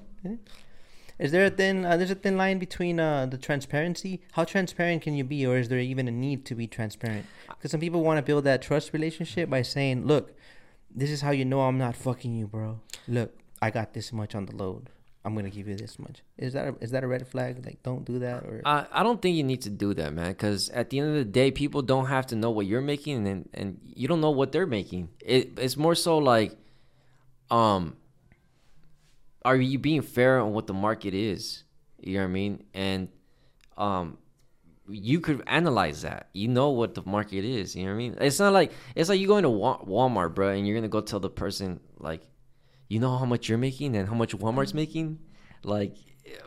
[1.20, 1.86] Is there a thin?
[1.86, 4.22] Uh, there's a thin line between uh, the transparency.
[4.34, 7.26] How transparent can you be, or is there even a need to be transparent?
[7.48, 10.36] Because some people want to build that trust relationship by saying, "Look,
[10.94, 12.82] this is how you know I'm not fucking you, bro.
[13.08, 14.90] Look, I got this much on the load.
[15.26, 17.66] I'm gonna give you this much." Is that a, is that a red flag?
[17.66, 20.30] Like, don't do that, or I, I don't think you need to do that, man.
[20.30, 23.28] Because at the end of the day, people don't have to know what you're making,
[23.28, 25.10] and and you don't know what they're making.
[25.20, 26.56] It, it's more so like,
[27.50, 27.98] um,
[29.44, 31.64] are you being fair on what the market is?
[32.00, 32.64] You know what I mean?
[32.74, 33.10] And
[33.78, 34.18] um,
[34.90, 36.30] you could analyze that.
[36.34, 37.76] You know what the market is.
[37.76, 38.18] You know what I mean?
[38.20, 41.20] It's not like it's like you going to Walmart, bro, and you're gonna go tell
[41.20, 42.22] the person like,
[42.88, 45.20] you know how much you're making and how much Walmart's making,
[45.64, 45.96] like.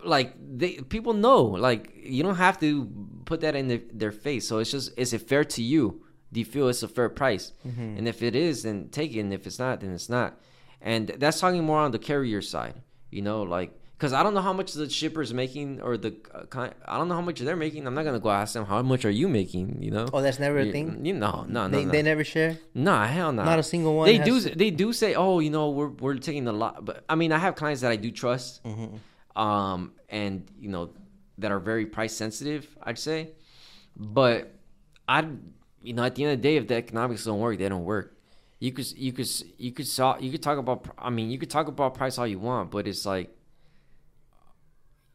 [0.05, 2.86] Like they people know, like you don't have to
[3.24, 4.47] put that in their, their face.
[4.47, 6.03] So it's just, is it fair to you?
[6.30, 7.55] Do you feel it's a fair price?
[7.97, 9.20] And if it is, then take it.
[9.20, 10.38] And if it's not, then it's not.
[10.81, 12.74] And that's talking more on the carrier side,
[13.11, 16.70] you know, like because I don't know how much the shipper's making or the uh.
[16.89, 17.87] I don't know how much they're making.
[17.87, 19.83] I'm not gonna go ask them how much are you making.
[19.83, 20.07] You know?
[20.14, 21.05] oh, that's never a You- thing.
[21.05, 21.91] You know, no, no, they, no.
[21.93, 22.59] they never share.
[22.74, 23.45] Nah, hell no.
[23.45, 24.07] Not a single one.
[24.07, 24.41] They do.
[24.41, 27.39] They do say, "Oh, you know, we're we're taking a lot." But I mean, I
[27.39, 29.39] have clients that I do trust, Mm-hmm.
[29.41, 30.91] um, and you know,
[31.37, 32.66] that are very price sensitive.
[32.83, 33.33] I'd say,
[33.97, 34.51] but
[35.07, 35.26] I,
[35.83, 37.85] you know, at the end of the day, if the economics don't work, they don't
[37.85, 38.16] work.
[38.61, 40.86] You could you could you could saw you could talk about.
[40.98, 43.30] I mean, you could talk about price all you want, but it's like.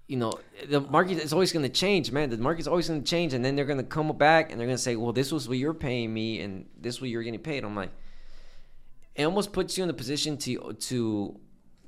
[0.07, 0.33] You know,
[0.69, 2.29] the market is always going to change, man.
[2.29, 4.67] The market's always going to change, and then they're going to come back and they're
[4.67, 7.39] going to say, "Well, this was what you're paying me, and this what you're getting
[7.39, 7.89] paid." I'm like,
[9.15, 11.39] it almost puts you in a position to to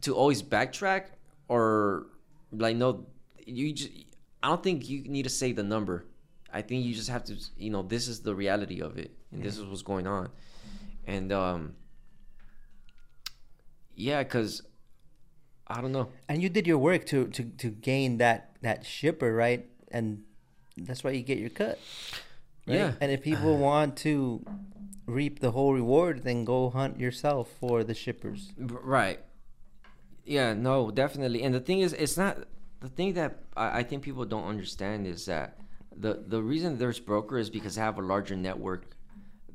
[0.02, 1.08] to always backtrack
[1.48, 2.08] or
[2.52, 3.06] like no
[3.46, 3.92] you just
[4.42, 6.06] i don't think you need to say the number
[6.54, 9.44] i think you just have to you know this is the reality of it and
[9.44, 10.30] this is what's going on
[11.08, 11.74] and um
[13.96, 14.62] yeah because
[15.68, 19.34] i don't know And you did your work to to to gain that that shipper,
[19.34, 19.66] right?
[19.92, 20.24] And
[20.76, 21.80] that's why you get your cut.
[22.68, 22.78] Right?
[22.78, 22.92] Yeah.
[23.00, 24.44] And if people want to
[25.06, 28.52] reap the whole reward, then go hunt yourself for the shippers.
[28.58, 29.20] Right.
[30.26, 31.44] Yeah, no, definitely.
[31.44, 32.40] And the thing is, it's not
[32.82, 35.58] the thing that I, I think people don't understand is that
[35.96, 38.84] the the reason there's broker is because they have a larger network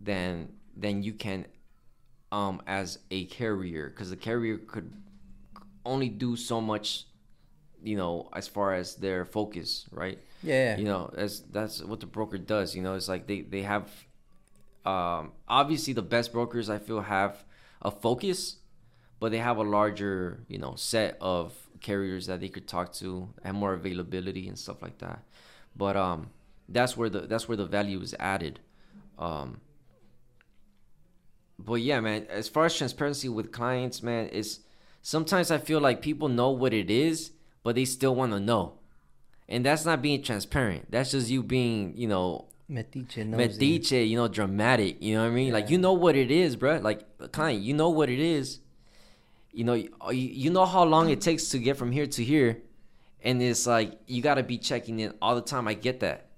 [0.02, 1.46] than than you can
[2.30, 4.90] um as a carrier because the carrier could
[5.84, 7.04] only do so much
[7.82, 10.76] you know as far as their focus right Yeah.
[10.78, 13.90] you know that's that's what the broker does you know it's like they they have
[14.84, 17.44] um obviously the best brokers i feel have
[17.82, 18.56] a focus
[19.20, 23.28] but they have a larger you know set of carriers that they could talk to
[23.44, 25.22] and more availability and stuff like that
[25.76, 26.30] but um
[26.68, 28.60] that's where the that's where the value is added
[29.18, 29.60] um
[31.64, 34.60] but yeah man as far as transparency with clients man it's
[35.00, 37.32] sometimes i feel like people know what it is
[37.62, 38.74] but they still want to know.
[39.48, 40.90] And that's not being transparent.
[40.90, 43.36] That's just you being you know Metiche nosy.
[43.36, 45.52] mediche you know dramatic you know what i mean?
[45.52, 48.60] Like you know what it is bro like client you know what it is.
[49.52, 52.62] You know you, you know how long it takes to get from here to here
[53.22, 55.68] and it's like you got to be checking in all the time.
[55.68, 56.28] I get that.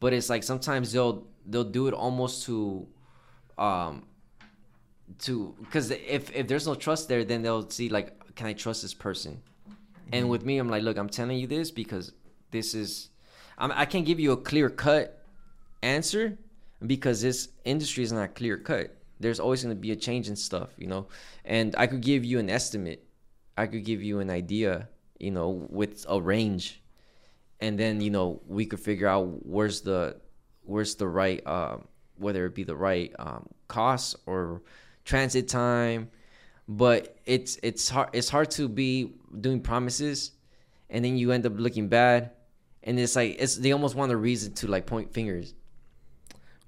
[0.00, 2.88] But it's like sometimes they'll they'll do it almost to
[3.56, 4.04] um
[5.20, 8.82] to because if if there's no trust there then they'll see like can i trust
[8.82, 9.40] this person?
[10.12, 12.12] And with me i'm like look i'm telling you this because
[12.50, 13.10] this is
[13.58, 15.24] I'm, i can't give you a clear cut
[15.82, 16.38] answer
[16.86, 18.96] because this industry is not clear cut.
[19.20, 21.08] There's always going to be a change in stuff you know?
[21.44, 23.04] And i could give you an estimate.
[23.56, 24.88] I could give you an idea
[25.18, 26.80] you know with a range.
[27.60, 30.16] And then you know we could figure out where's the
[30.64, 31.86] where's the right um,
[32.16, 34.62] whether it be the right um, cost or
[35.10, 36.00] transit time
[36.68, 38.92] but it's it's hard it's hard to be
[39.40, 40.32] doing promises
[40.90, 42.30] and then you end up looking bad.
[42.82, 45.54] And it's like it's they almost want a reason to like point fingers.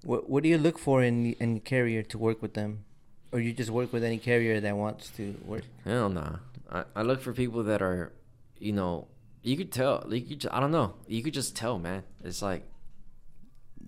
[0.03, 2.85] What What do you look for in in carrier to work with them,
[3.33, 5.65] or you just work with any carrier that wants to work?
[5.85, 6.37] hell nah.
[6.71, 8.13] I, I look for people that are
[8.59, 9.09] you know
[9.43, 10.95] you could tell like you could, ju- i don't know.
[11.07, 12.03] You could just tell man.
[12.25, 12.63] It's like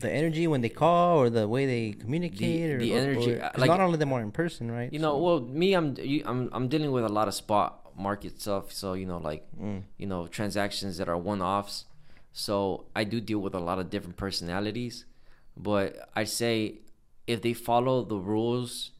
[0.03, 3.51] The energy when they call, or the way they communicate, or the energy, or- uh,
[3.57, 4.93] like- not all of them are in person, right?
[4.93, 7.71] You know, So- well, me, I'm you- I'm I'm dealing with a lot of spot
[7.97, 8.73] market stuff.
[8.73, 9.83] So you know, like Mm.
[9.99, 11.77] you know, transactions that are one offs.
[12.33, 15.05] So I do deal with a lot of different personalities,
[15.57, 16.57] but I say
[17.27, 18.91] if they follow the rules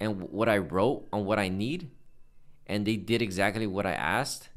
[0.00, 1.90] and what I wrote on what I need,
[2.66, 4.48] and they did exactly what I asked,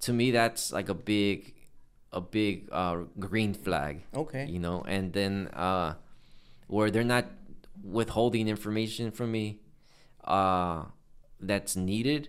[0.00, 1.54] to me that's like a big,
[2.12, 4.46] a big uh, green flag Okay.
[4.46, 4.82] you know?
[4.86, 5.94] And then uh
[6.68, 7.26] where they're not
[7.82, 9.60] withholding information from me
[10.24, 10.84] uh
[11.40, 12.28] that's needed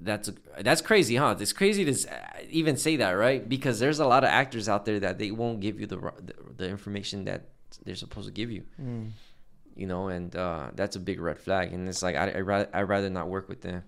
[0.00, 0.30] that's
[0.60, 1.34] that's crazy huh?
[1.38, 1.94] It's crazy to
[2.50, 3.46] even say that right?
[3.48, 6.34] Because there's a lot of actors out there that they won't give you the the,
[6.56, 7.48] the information that
[7.84, 8.62] they're supposed to give you.
[8.80, 9.10] Mm.
[9.76, 11.72] you know and uh that's a big red flag.
[11.72, 13.82] And it's like i i rather, I'd rather not work with them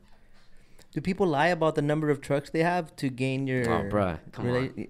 [0.97, 3.69] Do people lie about the number of trucks they have to gain your?
[3.69, 4.89] oh bruh come on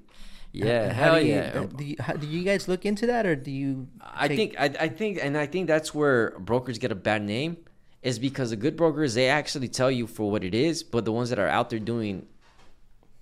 [0.53, 3.27] yeah How hell do you, yeah Do you, how, do you guys look into that,
[3.27, 3.89] or do you?
[4.01, 7.23] I take- think I, I think and I think that's where brokers get a bad
[7.23, 7.57] name
[8.03, 11.11] is because the good brokers they actually tell you for what it is, but the
[11.11, 12.25] ones that are out there doing,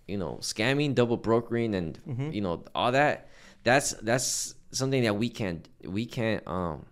[0.06, 2.34] you know, scamming, double brokering, and Mhm.
[2.34, 3.28] you know all that,
[3.64, 6.84] that's that's something that we can't we can't um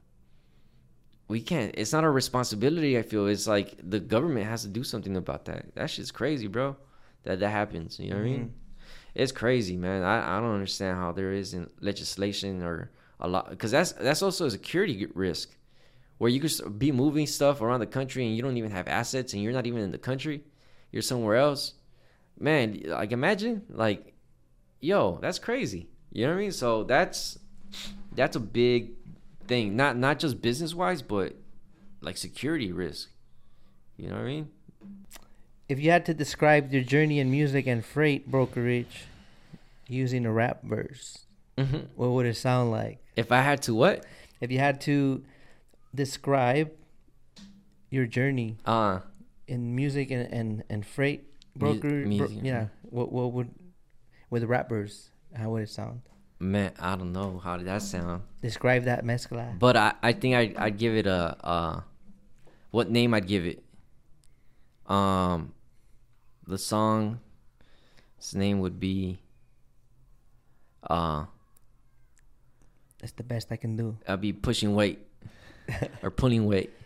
[1.32, 1.74] we can't.
[1.78, 2.98] It's not our responsibility.
[2.98, 5.74] I feel it's like the government has to do something about that.
[5.74, 6.76] That shit's crazy, bro.
[7.22, 7.98] That that happens.
[7.98, 8.40] You know what I mean?
[8.40, 9.20] Mm-hmm.
[9.22, 10.02] It's crazy, man.
[10.02, 14.44] I, I don't understand how there isn't legislation or a lot because that's that's also
[14.44, 15.56] a security risk
[16.18, 19.32] where you could be moving stuff around the country and you don't even have assets
[19.32, 20.44] and you're not even in the country,
[20.92, 21.74] you're somewhere else.
[22.38, 24.12] Man, like imagine like,
[24.80, 25.88] yo, that's crazy.
[26.12, 26.52] You know what I mean?
[26.52, 27.38] So that's
[28.14, 29.01] that's a big
[29.52, 29.76] thing.
[29.76, 31.36] Not not just business wise, but
[32.00, 33.10] like security risk.
[33.96, 34.48] You know what I mean?
[35.68, 39.04] If you had to describe your journey in music and freight brokerage
[39.88, 41.26] using a rap verse,
[41.58, 42.98] hmm what would it sound like?
[43.16, 44.06] If I had to what?
[44.40, 45.22] If you had to
[45.94, 46.70] describe
[47.90, 49.00] your journey Uh
[49.46, 51.24] in music and and, and freight
[51.54, 53.50] Mu- bro- yeah, what what would
[54.30, 55.10] with rappers?
[55.36, 56.00] How would it sound?
[56.42, 58.22] Man, I don't know how did that sound.
[58.42, 59.56] Describe that mezcla.
[59.58, 61.80] But I, I think I I'd give it a uh
[62.70, 63.62] what name I'd give it.
[64.86, 65.54] Um
[66.46, 67.20] the song
[68.18, 69.18] its name would be
[70.90, 71.26] uh
[73.00, 73.96] That's the best I can do.
[74.06, 74.98] I'd be pushing weight
[76.02, 76.70] or pulling weight.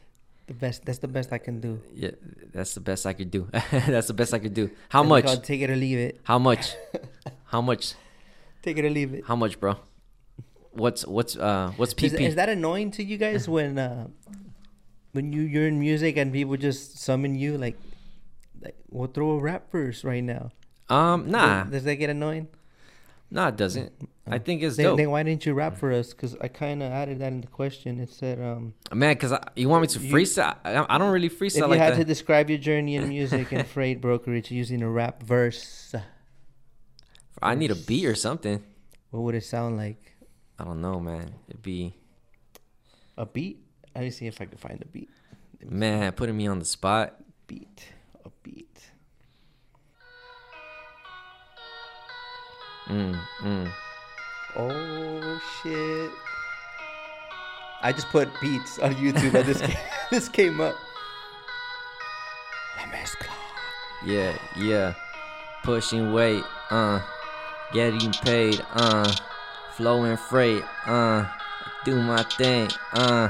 [0.47, 0.85] The best.
[0.87, 1.83] That's the best I can do.
[1.93, 2.15] Yeah,
[2.55, 3.51] that's the best I could do.
[3.91, 4.71] that's the best I could do.
[4.89, 5.43] How It's much?
[5.43, 6.21] Take it or leave it.
[6.23, 6.71] How much?
[7.51, 7.99] How much?
[8.67, 9.23] Take it or leave it.
[9.25, 9.77] How much, bro?
[10.73, 12.19] What's what's uh what's PP?
[12.21, 14.09] is that annoying to you guys when uh
[15.13, 17.79] when you you're in music and people just summon you like
[18.61, 20.51] like we'll throw a rap verse right now?
[20.91, 21.63] um nah.
[21.63, 22.49] Does, does that get annoying?
[23.31, 23.93] Nah, it doesn't.
[24.29, 24.99] I think it's Then, dope.
[24.99, 26.13] then why didn't you rap for us?
[26.13, 28.01] Because I kind of added that in the question.
[28.01, 30.57] It said um Man, because you want me to You- freestyle?
[30.65, 31.99] I, I don't really freestyle." if you like had that.
[31.99, 35.95] to describe your journey in music and freight brokerage using a rap verse,
[37.43, 38.63] I need a beat or something.
[39.11, 40.17] what would it sound like?
[40.59, 41.35] I don't know, man.
[41.49, 41.95] It'd be
[43.17, 43.63] A beat?
[43.95, 45.11] Let me see if I can find a beat.
[45.65, 47.15] man putting me on the spot.
[47.47, 47.89] Beat.
[48.25, 48.91] A beat.
[52.89, 53.73] Mm, mm.
[54.57, 56.11] Oh shit!
[57.83, 59.77] I just put beats on YouTube and this came,
[60.11, 60.77] this came up.
[62.79, 63.35] La mezcla.
[64.05, 64.95] Yeah, yeah.
[65.65, 67.01] Pushing weight, uh.
[67.73, 69.13] Getting paid, uh.
[69.75, 71.27] Flowing freight, uh.
[71.85, 73.29] Do my thing, uh.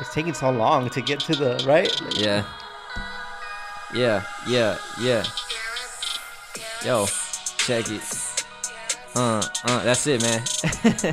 [0.00, 1.90] It's taking so long to get to the right.
[2.00, 2.44] Like, Yeah.
[3.94, 5.24] Yeah, yeah, yeah.
[6.84, 7.06] Yo,
[7.58, 8.02] check it.
[9.16, 10.42] Uh, uh, that's it, man.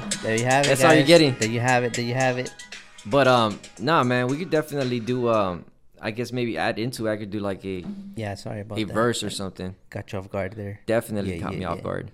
[0.21, 0.69] There you have it.
[0.69, 1.35] That's all you're getting.
[1.39, 1.93] There you have it.
[1.93, 2.53] There you have it.
[3.05, 5.65] But um, nah, man, we could definitely do um,
[6.05, 7.07] I guess maybe add into.
[7.07, 7.83] it, I could do like a
[8.15, 8.93] Yeah, sorry about a that.
[8.93, 9.75] verse or something.
[9.89, 10.79] Got you off guard there.
[10.85, 11.83] Definitely Yeah, caught yeah, me off yeah.
[11.83, 12.11] guard.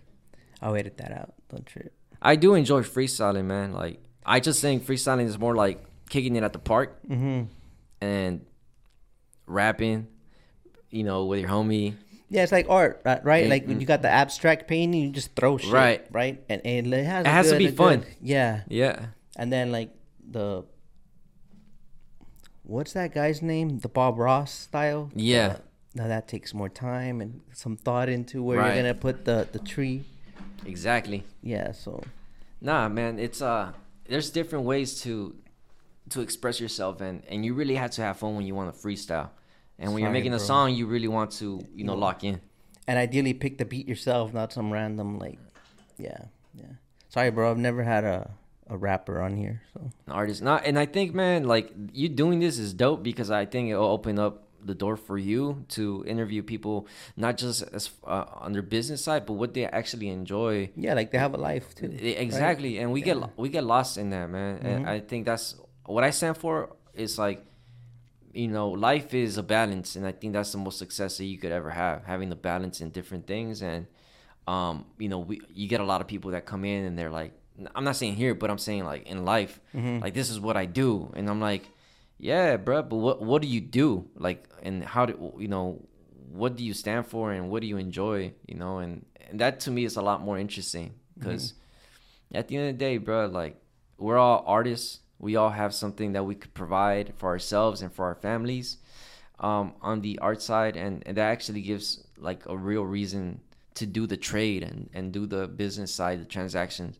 [0.61, 1.33] I'll edit that out.
[1.49, 1.91] Don't trip.
[2.21, 3.73] I do enjoy freestyling, man.
[3.73, 7.43] Like I just think freestyling is more like kicking it at the park Mm-hmm.
[8.01, 8.45] and
[9.47, 10.07] rapping,
[10.89, 11.95] you know, with your homie.
[12.29, 13.23] Yeah, it's like art, right?
[13.25, 13.49] right?
[13.49, 13.81] Like when mm.
[13.81, 16.05] you got the abstract painting, you just throw shit, Right.
[16.11, 18.05] Right, and, and it has, It has to be a good- fun.
[18.21, 19.07] Yeah, Yeah.
[19.35, 19.89] and then like
[20.29, 20.63] the
[22.71, 23.79] what's that guy's name?
[23.79, 25.09] The Bob Ross style.
[25.15, 25.47] Yeah.
[25.47, 25.57] Uh,
[25.93, 28.67] now that takes more time and some thought into where Right.
[28.75, 30.05] you're gonna put the the tree.
[30.65, 31.23] Exactly.
[31.43, 32.03] Yeah, so
[32.61, 33.73] Nah, man, it's uh
[34.07, 35.35] there's different ways to
[36.09, 38.79] to express yourself and and you really have to have fun when you want to
[38.79, 39.29] freestyle.
[39.79, 42.05] And when you're Sorry, making a song, you really want to, you know, Yeah.
[42.07, 42.39] lock in.
[42.87, 45.39] and ideally pick the beat yourself, not some random like.
[45.97, 46.17] Yeah,
[46.53, 46.73] yeah.
[47.09, 47.49] Sorry, bro.
[47.51, 48.31] I've never had a
[48.71, 50.41] a rapper on here, so An artist.
[50.41, 53.91] Not and I think man, like you doing this is dope because I think it'll
[53.91, 58.61] open up the door for you to interview people, not just as uh, on their
[58.61, 60.69] business side, but what they actually enjoy.
[60.75, 61.91] Yeah, like they have a life too.
[61.91, 63.13] Exactly, and we Yeah.
[63.13, 64.53] get we get lost in that, man.
[64.63, 64.87] And Mhm.
[64.95, 65.55] I think that's
[65.85, 66.55] what I stand for.
[66.93, 67.39] Is like,
[68.33, 71.37] you know, life is a balance, and I think that's the most success that you
[71.41, 73.61] could ever have, having the balance in different things.
[73.61, 73.87] And,
[74.47, 77.09] um, you know, we you get a lot of people that come in and they're
[77.21, 77.33] like,
[77.75, 80.01] I'm not saying here, but I'm saying like in life, Mhm.
[80.01, 81.69] like this is what I do, and I'm like,
[82.17, 84.07] yeah, bro, but what what do you do?
[84.15, 85.81] Like, and how do you know?
[86.31, 88.33] What do you stand for, and what do you enjoy?
[88.47, 91.53] You know, and and that to me is a lot more interesting because
[92.33, 93.55] at the end of the day, bro, like
[93.97, 94.99] we're all artists.
[95.19, 98.77] We all have something that we could provide for ourselves and for our families
[99.39, 103.41] um, on the art side, and, and that actually gives like a real reason
[103.75, 106.97] to do the trade and, and do the business side, the transactions.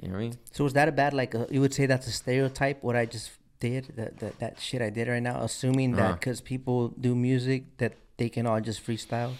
[0.00, 0.38] You know what I mean?
[0.52, 1.34] So is that a bad like?
[1.34, 2.82] A, you would say that's a stereotype.
[2.82, 3.30] What I just
[3.60, 6.12] did, that that, that shit I did right now, assuming that Uh-huh.
[6.14, 9.32] because people do music that they can all just freestyle.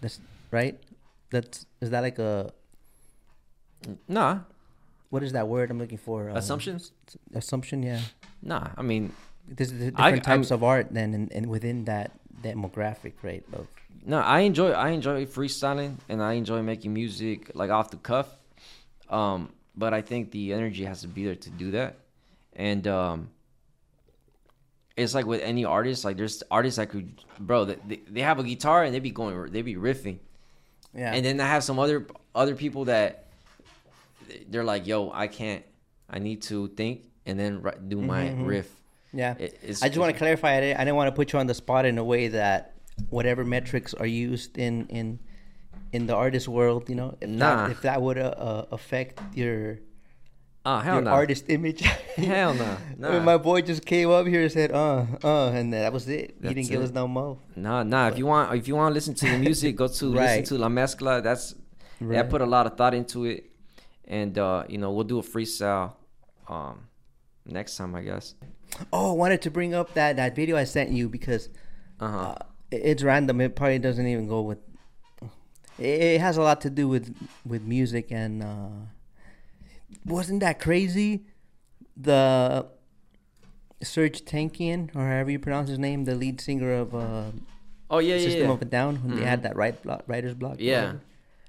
[0.00, 0.18] That's
[0.50, 0.80] right.
[1.30, 2.52] That's is that like a
[4.08, 4.40] Nah,
[5.10, 6.30] what is that word I'm looking for?
[6.30, 6.92] Um, assumptions.
[7.34, 8.00] Assumption, yeah.
[8.42, 9.12] Nah, I mean,
[9.48, 13.44] There's the I- different types I'm- of art then, and, and within that demographic, right?
[13.52, 13.66] Of
[14.04, 18.28] No, I enjoy I enjoy freestyling and I enjoy making music like off the cuff.
[19.08, 21.96] Um, but I think the energy has to be there to do that.
[22.54, 23.30] And um
[24.96, 27.08] it's like with any artist, like there's artists that could
[27.38, 30.18] bro, they, they- have a guitar and they be going they be riffing.
[30.94, 33.26] yeah, And then I have some other other people that
[34.48, 35.64] they're like, "Yo, I can't.
[36.08, 37.52] I need to think and then
[37.88, 38.46] do my Mhm, mhm.
[38.46, 38.68] riff."
[39.12, 39.34] yeah.
[39.38, 40.56] It- I just want to clarify.
[40.58, 42.74] I didn't, I didn't want to put you on the spot in a way that
[43.08, 45.18] whatever metrics are used in in
[45.92, 47.66] in the artist world, you know, if Nah.
[47.66, 49.78] that, if that would uh, uh, affect your
[50.64, 51.10] Oh, hell your no.
[51.10, 51.80] artist image.
[52.20, 52.76] Hell no.
[52.98, 53.20] When Nah.
[53.20, 56.36] My boy just came up here and said, "Uh, uh," and that was it.
[56.42, 57.38] he didn't give us no mo.
[57.56, 58.08] Nah, nah.
[58.08, 60.40] If you want, if you want to listen to the music, go to Right.
[60.40, 61.22] listen to La Mezcla.
[61.22, 61.54] That's
[62.02, 63.48] I put a lot of thought into it,
[64.04, 65.94] and uh, you know we'll do a freestyle
[66.46, 66.88] um,
[67.46, 68.34] next time, I guess.
[68.92, 71.48] Oh, I wanted to bring up that that video I sent you because
[72.00, 72.18] Uh-huh.
[72.18, 72.34] uh,
[72.70, 73.40] it's random.
[73.40, 74.58] It probably doesn't even go with.
[75.80, 77.14] It, has a lot to do with
[77.44, 78.68] with music and uh,
[80.04, 81.24] wasn't that crazy?
[81.96, 82.66] The
[83.82, 87.30] Serj Tankian or however you pronounce his name, the lead singer of uh,
[87.90, 88.52] oh yeah, yeah, System yeah.
[88.52, 90.56] of a Down, when they had that right block, writer's block.
[90.58, 90.76] Yeah.
[90.80, 91.00] whatever.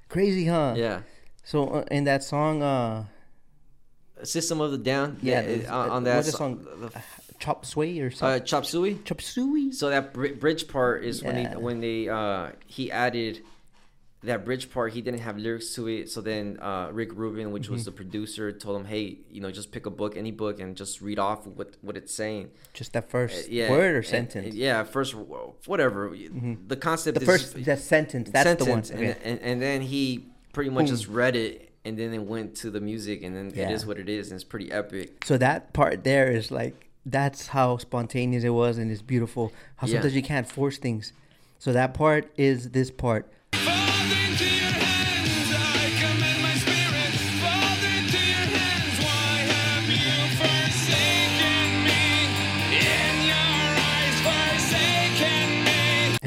[0.09, 0.73] crazy, huh?
[0.77, 1.01] yeah.
[1.43, 3.05] So uh, in that song, uh,
[4.23, 5.17] System of the Down.
[5.21, 6.65] Yeah, the- on, on uh, that song.
[6.79, 6.91] the-
[7.39, 8.37] Chop Sway or Uh.
[8.39, 8.99] Chop Suey.
[9.03, 9.71] Chop Suey.
[9.71, 13.41] So that bri- bridge part is when he when they uh he added
[14.23, 14.93] that bridge part.
[14.93, 16.09] He didn't have lyrics to it.
[16.09, 17.73] So then uh, Rick Rubin, which Mm-hmm.
[17.73, 20.75] was the producer, told him, "Hey, you know, just pick a book, any book, and
[20.77, 24.05] just read off what what it's saying." Just that first Uh, yeah, word or and-
[24.05, 24.45] sentence.
[24.47, 25.15] and- yeah, first
[25.65, 26.11] whatever.
[26.67, 27.17] The concept.
[27.17, 28.29] Is the first that sentence.
[28.31, 28.79] That's the one.
[28.79, 29.15] Okay.
[29.23, 30.95] and, and then he pretty much Boom.
[30.95, 33.69] just read it, and then it went to the music, and then Yeah.
[33.69, 35.23] it is what it is, and it's pretty epic.
[35.25, 39.51] So that part there is like that's how spontaneous it was and it's beautiful.
[39.77, 39.93] How Yeah.
[39.93, 41.13] sometimes you can't force things.
[41.57, 43.25] So that part is this part.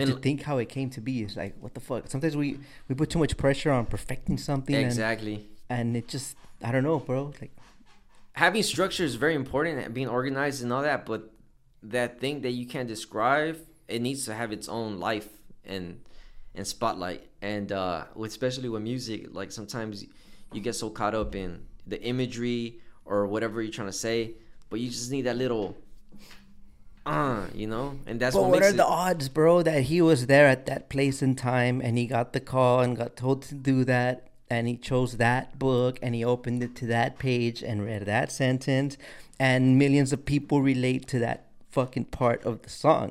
[0.09, 2.09] And to think how it came to be is like what the fuck.
[2.09, 5.49] Sometimes we we put too much pressure on perfecting something and, Exactly.
[5.69, 7.33] and it just I don't know, bro.
[7.41, 7.53] Like
[8.33, 11.31] having structure is very important and being organized and all that but
[11.83, 15.29] that thing that you can't describe it needs to have its own life
[15.65, 16.01] and
[16.55, 20.05] and spotlight and uh especially with music like sometimes
[20.53, 24.33] you get so caught up in the imagery or whatever you're trying to say
[24.71, 25.77] but you just need that little
[27.07, 30.01] uh you know and that's But what, what are it the odds, bro, that he
[30.01, 33.43] was there at that place and time and he got the call and got told
[33.43, 37.63] to do that and he chose that book and he opened it to that page
[37.63, 38.97] and read that sentence
[39.39, 43.11] and millions of people relate to that fucking part of the song.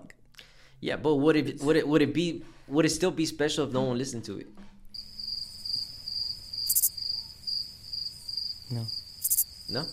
[0.80, 3.74] yeah but would it would it would it be would it still be special if
[3.74, 4.48] no one listened to it
[8.72, 8.86] No.
[9.70, 9.84] no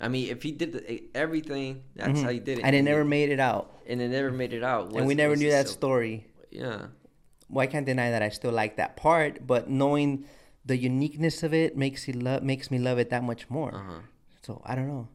[0.00, 2.56] I mean, if he did the, everything, that's how he did it.
[2.58, 2.66] Mm-hmm.
[2.66, 3.72] And it never made it out.
[3.86, 4.92] and it never made it out.
[4.94, 6.26] and we never knew that sil- story.
[6.50, 6.86] Yeah,
[7.50, 10.24] Well, I can't deny that I still like that part, but knowing
[10.64, 13.74] the uniqueness of it makes you love makes me love it that much more.
[13.74, 14.00] uh-huh.
[14.46, 15.08] So I don't know.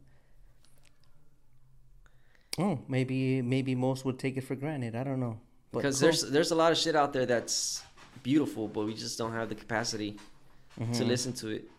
[2.60, 4.96] Oh, maybe maybe most would take it for granted.
[4.96, 5.40] I don't know.
[5.72, 6.08] But because cool.
[6.08, 7.82] there's there's a lot of shit out there that's
[8.22, 10.20] beautiful, but we just don't have the capacity
[10.80, 10.94] Mm-hmm.
[10.94, 11.70] to listen to it.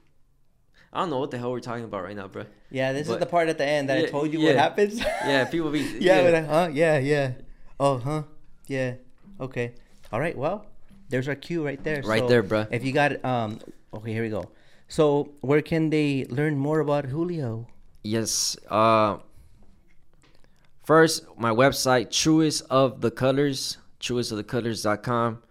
[0.94, 2.44] I don't know what the hell we're talking about right now, bro.
[2.70, 4.50] yeah, this is the part at the end that I told you yeah.
[4.50, 5.00] what happens.
[5.26, 6.68] Yeah, people be yeah, we're like, huh?
[6.72, 7.32] Yeah, yeah.
[7.80, 8.22] Oh, huh?
[8.68, 8.94] Yeah.
[9.40, 9.74] Okay.
[10.12, 10.36] All right.
[10.36, 10.66] Well,
[11.08, 12.02] there's our cue right there.
[12.02, 12.66] Right So, there, bro.
[12.70, 13.58] If you got um,
[13.92, 14.50] okay, here we go.
[14.86, 17.66] So, where can they learn more about Julio?
[18.04, 18.56] Yes.
[18.70, 19.18] Uh,
[20.84, 25.42] first, my website, truest of the colors, truestofthecolors.com.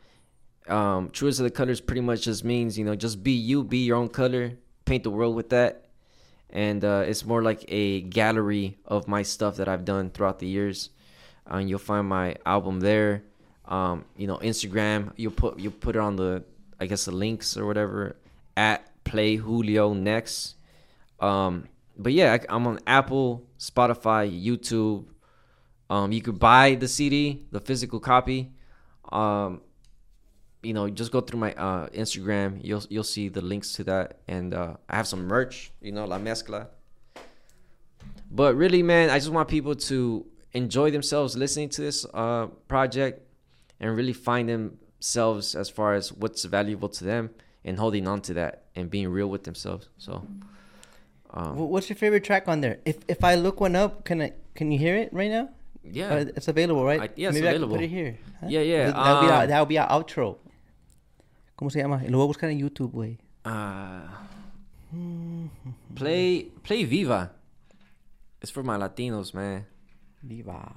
[0.68, 3.80] Um, truest of the colors pretty much just means, you know, just be you, be
[3.80, 4.54] your own color,
[4.86, 5.86] paint the world with that.
[6.49, 10.47] And uh, it's more like a gallery of my stuff that I've done throughout the
[10.47, 10.89] years.
[11.51, 13.23] Uh, you'll find my album there.
[13.65, 16.43] Um, you know, Instagram, you'll put you put it on the,
[16.79, 18.17] I guess the links or whatever
[18.55, 20.55] at Play Julio next.
[21.19, 21.67] Um,
[21.97, 25.05] but yeah, I, I'm on Apple, Spotify, YouTube.
[25.89, 28.51] Um, you could buy the CD, the physical copy.
[29.11, 29.61] Um,
[30.64, 32.59] you know, just go through my uh, Instagram.
[32.64, 35.72] You'll you'll see the links to that, and uh, I have some merch.
[35.82, 36.68] You know, La Mezcla.
[38.32, 43.22] But really, man, I just want people to enjoy themselves listening to this uh, project,
[43.80, 47.30] and really find themselves as far as what's valuable to them,
[47.64, 49.89] and holding on to that, and being real with themselves.
[49.97, 50.26] So.
[51.36, 52.78] Um, What's your favorite track on there?
[52.86, 55.49] If if I look one up, can I can you hear it right now?
[55.84, 57.01] yeah, Uh, it's available, right?
[57.01, 58.18] I- yeah, it's Maybe I can put it here.
[58.39, 58.47] huh?
[58.49, 60.38] Yeah, yeah, That would be our, um, that would be our outro.
[61.56, 62.01] ¿Cómo se llama?
[62.08, 63.20] Lo voy a buscar en YouTube, güey.
[63.45, 64.08] Uh,
[65.93, 67.34] play play Viva.
[68.41, 69.66] It's for my Latinos, man.
[70.22, 70.72] Viva.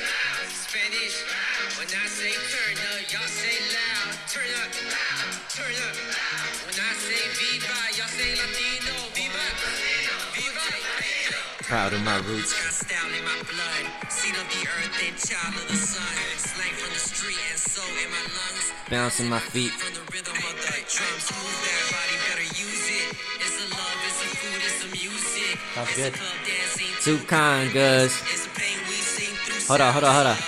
[11.70, 12.50] Proud of my roots.
[12.50, 13.84] Got style in my blood.
[14.10, 16.02] Seed of the earth and child of the sun.
[16.34, 18.66] Slang from the street and soul in my lungs.
[18.90, 19.70] Bouncing my feet.
[19.78, 21.30] From the rhythm of the drums.
[21.30, 23.14] Move that body, better use it.
[23.38, 25.54] It's the love, it's the food, it's the music.
[25.78, 26.12] It's good.
[26.12, 26.92] the club dancing.
[27.06, 28.18] Two congas.
[28.34, 29.70] It's the pain we sing through.
[29.70, 30.38] Hold on, hold on, hold on.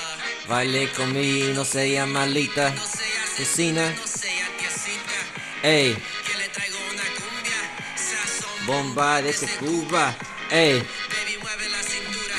[0.51, 2.75] Baile conmigo, no sea malita.
[2.75, 3.95] No sea Cecina.
[3.95, 5.19] no sea tiesita.
[5.63, 5.95] Ey,
[6.27, 7.61] Que le traigo una cumbia.
[7.95, 10.17] Sazón, bomba de Cuba.
[10.51, 10.83] Ey,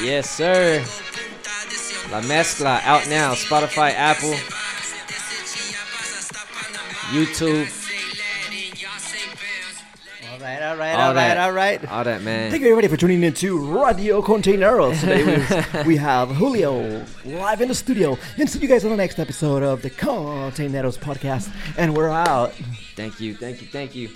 [0.04, 0.80] yes sir.
[0.80, 2.12] Go punta de Sion.
[2.12, 3.34] La Mezcla out now.
[3.34, 7.12] Spotify, Apple, Desde Chiapas hasta Panamá.
[7.12, 7.68] YouTube.
[7.68, 10.32] Say Latin, y'all say bounce.
[10.32, 11.92] All right, all right, All all right, all right.
[11.92, 12.52] All that, man.
[12.52, 15.00] Thank you everybody for tuning in to Radio Kontaineroz.
[15.00, 18.18] Today we, we have Julio live in the studio.
[18.38, 21.50] And see you guys on the next episode of the Kontaineroz podcast.
[21.78, 22.54] And we're out.
[22.96, 24.10] Thank you, thank you, thank you.